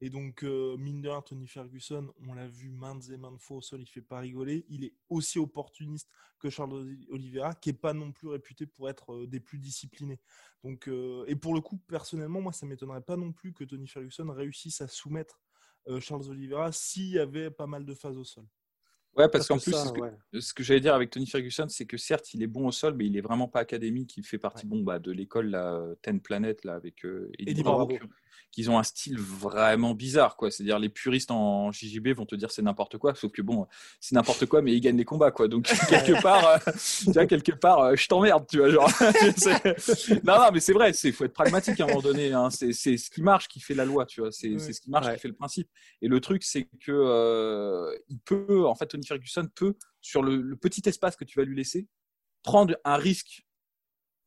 Et 0.00 0.10
donc, 0.10 0.42
euh, 0.42 0.76
mine 0.76 1.00
de 1.00 1.08
rien, 1.08 1.22
Tony 1.22 1.46
Ferguson, 1.46 2.12
on 2.28 2.34
l'a 2.34 2.48
vu 2.48 2.70
maintes 2.70 3.08
et 3.10 3.16
maintes 3.16 3.40
fois 3.40 3.58
au 3.58 3.60
sol, 3.62 3.80
il 3.80 3.86
fait 3.86 4.02
pas 4.02 4.18
rigoler. 4.18 4.66
Il 4.68 4.84
est 4.84 4.94
aussi 5.08 5.38
opportuniste 5.38 6.10
que 6.38 6.50
Charles 6.50 6.96
Oliveira, 7.10 7.54
qui 7.54 7.70
est 7.70 7.74
pas 7.74 7.94
non 7.94 8.12
plus 8.12 8.28
réputé 8.28 8.66
pour 8.66 8.90
être 8.90 9.14
euh, 9.14 9.26
des 9.26 9.40
plus 9.40 9.58
disciplinés. 9.58 10.20
Donc, 10.62 10.88
euh, 10.88 11.24
et 11.26 11.36
pour 11.36 11.54
le 11.54 11.60
coup, 11.60 11.78
personnellement, 11.86 12.40
moi, 12.40 12.52
ça 12.52 12.66
m'étonnerait 12.66 13.02
pas 13.02 13.16
non 13.16 13.32
plus 13.32 13.52
que 13.52 13.64
Tony 13.64 13.86
Ferguson 13.86 14.30
réussisse 14.30 14.80
à 14.80 14.88
soumettre 14.88 15.40
Charles 16.00 16.30
Oliveira 16.30 16.72
s'il 16.72 17.10
y 17.10 17.18
avait 17.18 17.50
pas 17.50 17.66
mal 17.66 17.84
de 17.84 17.92
phases 17.92 18.16
au 18.16 18.24
sol. 18.24 18.46
Ouais, 19.16 19.28
parce 19.28 19.46
qu'en 19.46 19.58
plus, 19.58 19.74
ce 20.40 20.54
que, 20.54 20.62
j'allais 20.62 20.80
dire 20.80 20.94
avec 20.94 21.10
Tony 21.10 21.26
Ferguson, 21.26 21.66
c'est 21.68 21.84
que 21.84 21.98
certes, 21.98 22.32
il 22.32 22.42
est 22.42 22.46
bon 22.46 22.66
au 22.66 22.72
sol, 22.72 22.94
mais 22.94 23.04
il 23.04 23.18
est 23.18 23.20
vraiment 23.20 23.48
pas 23.48 23.60
académique. 23.60 24.16
Il 24.16 24.24
fait 24.24 24.38
partie 24.38 24.66
bon, 24.66 24.82
bah, 24.82 24.98
de 24.98 25.12
l'école 25.12 25.50
la 25.50 25.84
Ten 26.00 26.22
Planet 26.22 26.64
là, 26.64 26.74
avec 26.74 27.06
Eddie, 27.38 27.62
Bravo, 27.62 27.98
qu'ils 28.54 28.70
ont 28.70 28.78
un 28.78 28.84
style 28.84 29.18
vraiment 29.18 29.94
bizarre, 29.94 30.36
quoi. 30.36 30.50
C'est-à-dire 30.50 30.78
les 30.78 30.88
puristes 30.88 31.30
en 31.30 31.72
JJB 31.72 32.08
vont 32.08 32.24
te 32.24 32.36
dire 32.36 32.50
c'est 32.50 32.62
n'importe 32.62 32.98
quoi, 32.98 33.14
sauf 33.14 33.32
que 33.32 33.42
bon, 33.42 33.66
c'est 34.00 34.14
n'importe 34.14 34.46
quoi, 34.46 34.62
mais 34.62 34.72
ils 34.72 34.80
gagnent 34.80 34.96
les 34.96 35.04
combats, 35.04 35.32
quoi. 35.32 35.48
Donc 35.48 35.64
quelque 35.88 36.22
part, 36.22 36.46
euh, 36.46 36.58
tu 37.04 37.12
vois, 37.12 37.26
quelque 37.26 37.52
part, 37.52 37.80
euh, 37.80 37.96
je 37.96 38.06
t'emmerde, 38.06 38.46
tu 38.48 38.58
vois, 38.58 38.70
genre. 38.70 38.88
non, 40.24 40.38
non, 40.38 40.50
mais 40.52 40.60
c'est 40.60 40.72
vrai, 40.72 40.92
c'est 40.92 41.10
faut 41.10 41.24
être 41.24 41.32
pragmatique 41.32 41.80
à 41.80 41.84
un 41.84 41.86
moment 41.88 42.00
donné. 42.00 42.32
Hein. 42.32 42.48
C'est 42.50 42.72
ce 42.72 43.10
qui 43.10 43.22
marche 43.22 43.48
qui 43.48 43.60
fait 43.60 43.74
la 43.74 43.84
loi, 43.84 44.06
tu 44.06 44.20
vois. 44.20 44.30
C'est 44.30 44.58
ce 44.58 44.80
qui 44.80 44.90
marche 44.90 45.12
qui 45.12 45.20
fait 45.20 45.28
le 45.28 45.34
principe. 45.34 45.68
Et 46.00 46.08
le 46.08 46.20
truc, 46.20 46.44
c'est 46.44 46.68
que 46.80 46.92
euh, 46.92 47.94
il 48.08 48.20
peut, 48.20 48.66
en 48.66 48.74
fait, 48.74 48.86
Tony 48.86 49.06
Ferguson 49.06 49.48
peut 49.54 49.74
sur 50.00 50.22
le, 50.22 50.54
petit 50.56 50.82
espace 50.88 51.16
que 51.16 51.24
tu 51.24 51.38
vas 51.38 51.44
lui 51.44 51.56
laisser 51.56 51.88
prendre 52.42 52.76
un 52.84 52.96
risque 52.96 53.44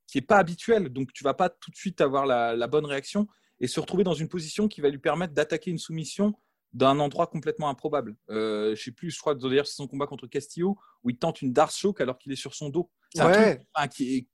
qui 0.07 0.17
est 0.17 0.21
pas 0.21 0.37
habituel, 0.37 0.89
donc 0.89 1.13
tu 1.13 1.23
vas 1.23 1.33
pas 1.33 1.49
tout 1.49 1.71
de 1.71 1.75
suite 1.75 2.01
avoir 2.01 2.25
la, 2.25 2.55
la 2.55 2.67
bonne 2.67 2.85
réaction 2.85 3.27
et 3.59 3.67
se 3.67 3.79
retrouver 3.79 4.03
dans 4.03 4.13
une 4.13 4.27
position 4.27 4.67
qui 4.67 4.81
va 4.81 4.89
lui 4.89 4.99
permettre 4.99 5.33
d'attaquer 5.33 5.71
une 5.71 5.77
soumission 5.77 6.33
d'un 6.73 6.99
endroit 6.99 7.27
complètement 7.27 7.69
improbable. 7.69 8.15
Euh, 8.29 8.75
je 8.75 8.83
sais 8.83 8.91
plus, 8.91 9.09
je 9.09 9.19
crois 9.19 9.35
d'ailleurs 9.35 9.67
c'est 9.67 9.75
son 9.75 9.87
combat 9.87 10.05
contre 10.05 10.27
Castillo 10.27 10.77
où 11.03 11.09
il 11.09 11.17
tente 11.17 11.41
une 11.41 11.53
Dark 11.53 11.71
Choke 11.71 12.01
alors 12.01 12.17
qu'il 12.17 12.31
est 12.31 12.37
sur 12.37 12.53
son 12.53 12.69
dos. 12.69 12.91
C'est 13.13 13.21
un 13.21 13.31
truc 13.31 13.61
qui, 13.93 14.27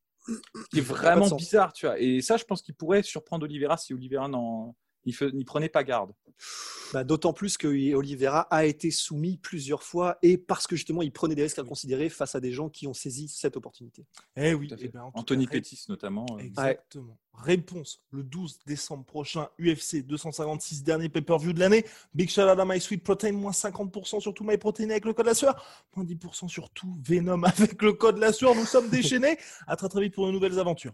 est, 0.73 0.81
vraiment 0.81 1.29
bizarre, 1.35 1.73
tu 1.73 1.85
vois. 1.85 1.99
Et 1.99 2.21
ça, 2.21 2.37
je 2.37 2.43
pense 2.43 2.61
qu'il 2.61 2.75
pourrait 2.75 3.03
surprendre 3.03 3.45
Oliveira 3.45 3.77
si 3.77 3.93
Oliveira 3.93 4.27
n'y 5.05 5.45
prenait 5.45 5.69
pas 5.69 5.83
garde. 5.83 6.13
Bah, 6.93 7.03
d'autant 7.03 7.33
plus 7.33 7.57
que 7.57 7.95
Oliveira 7.95 8.41
a 8.51 8.65
été 8.65 8.91
soumis 8.91 9.37
plusieurs 9.37 9.81
fois 9.81 10.19
et 10.21 10.37
parce 10.37 10.67
que 10.67 10.75
justement 10.75 11.01
il 11.01 11.11
prenait 11.11 11.33
des 11.33 11.41
risques 11.41 11.57
à 11.57 11.63
considérer 11.63 12.07
face 12.09 12.35
à 12.35 12.39
des 12.39 12.51
gens 12.51 12.69
qui 12.69 12.85
ont 12.85 12.93
saisi 12.93 13.27
cette 13.27 13.57
opportunité. 13.57 14.05
Eh 14.35 14.53
oui, 14.53 14.69
eh 14.79 14.89
ben, 14.89 15.09
Anthony 15.15 15.47
Pettis 15.47 15.85
notamment. 15.89 16.27
Euh. 16.37 16.43
Exactement. 16.43 17.17
Réponse 17.33 18.03
le 18.11 18.21
12 18.21 18.59
décembre 18.67 19.05
prochain, 19.05 19.49
UFC 19.59 20.05
256, 20.05 20.83
dernier 20.83 21.09
pay-per-view 21.09 21.53
de 21.53 21.59
l'année. 21.59 21.83
Big 22.13 22.29
shout 22.29 22.41
out 22.41 22.59
à 22.59 22.65
My 22.65 22.79
Sweet 22.79 23.03
Protein, 23.03 23.31
moins 23.31 23.51
50% 23.51 24.19
sur 24.19 24.35
tout 24.35 24.43
MyProtein 24.43 24.91
avec 24.91 25.05
le 25.05 25.13
code 25.13 25.25
la 25.25 25.33
sueur, 25.33 25.87
moins 25.95 26.05
10% 26.05 26.47
sur 26.47 26.69
tout 26.69 26.95
Venom 27.03 27.41
avec 27.43 27.81
le 27.81 27.93
code 27.93 28.19
la 28.19 28.31
sueur. 28.31 28.53
Nous 28.53 28.65
sommes 28.65 28.89
déchaînés. 28.89 29.37
à 29.65 29.75
très 29.75 29.89
très 29.89 30.01
vite 30.01 30.13
pour 30.13 30.27
de 30.27 30.31
nouvelles 30.31 30.59
aventures. 30.59 30.93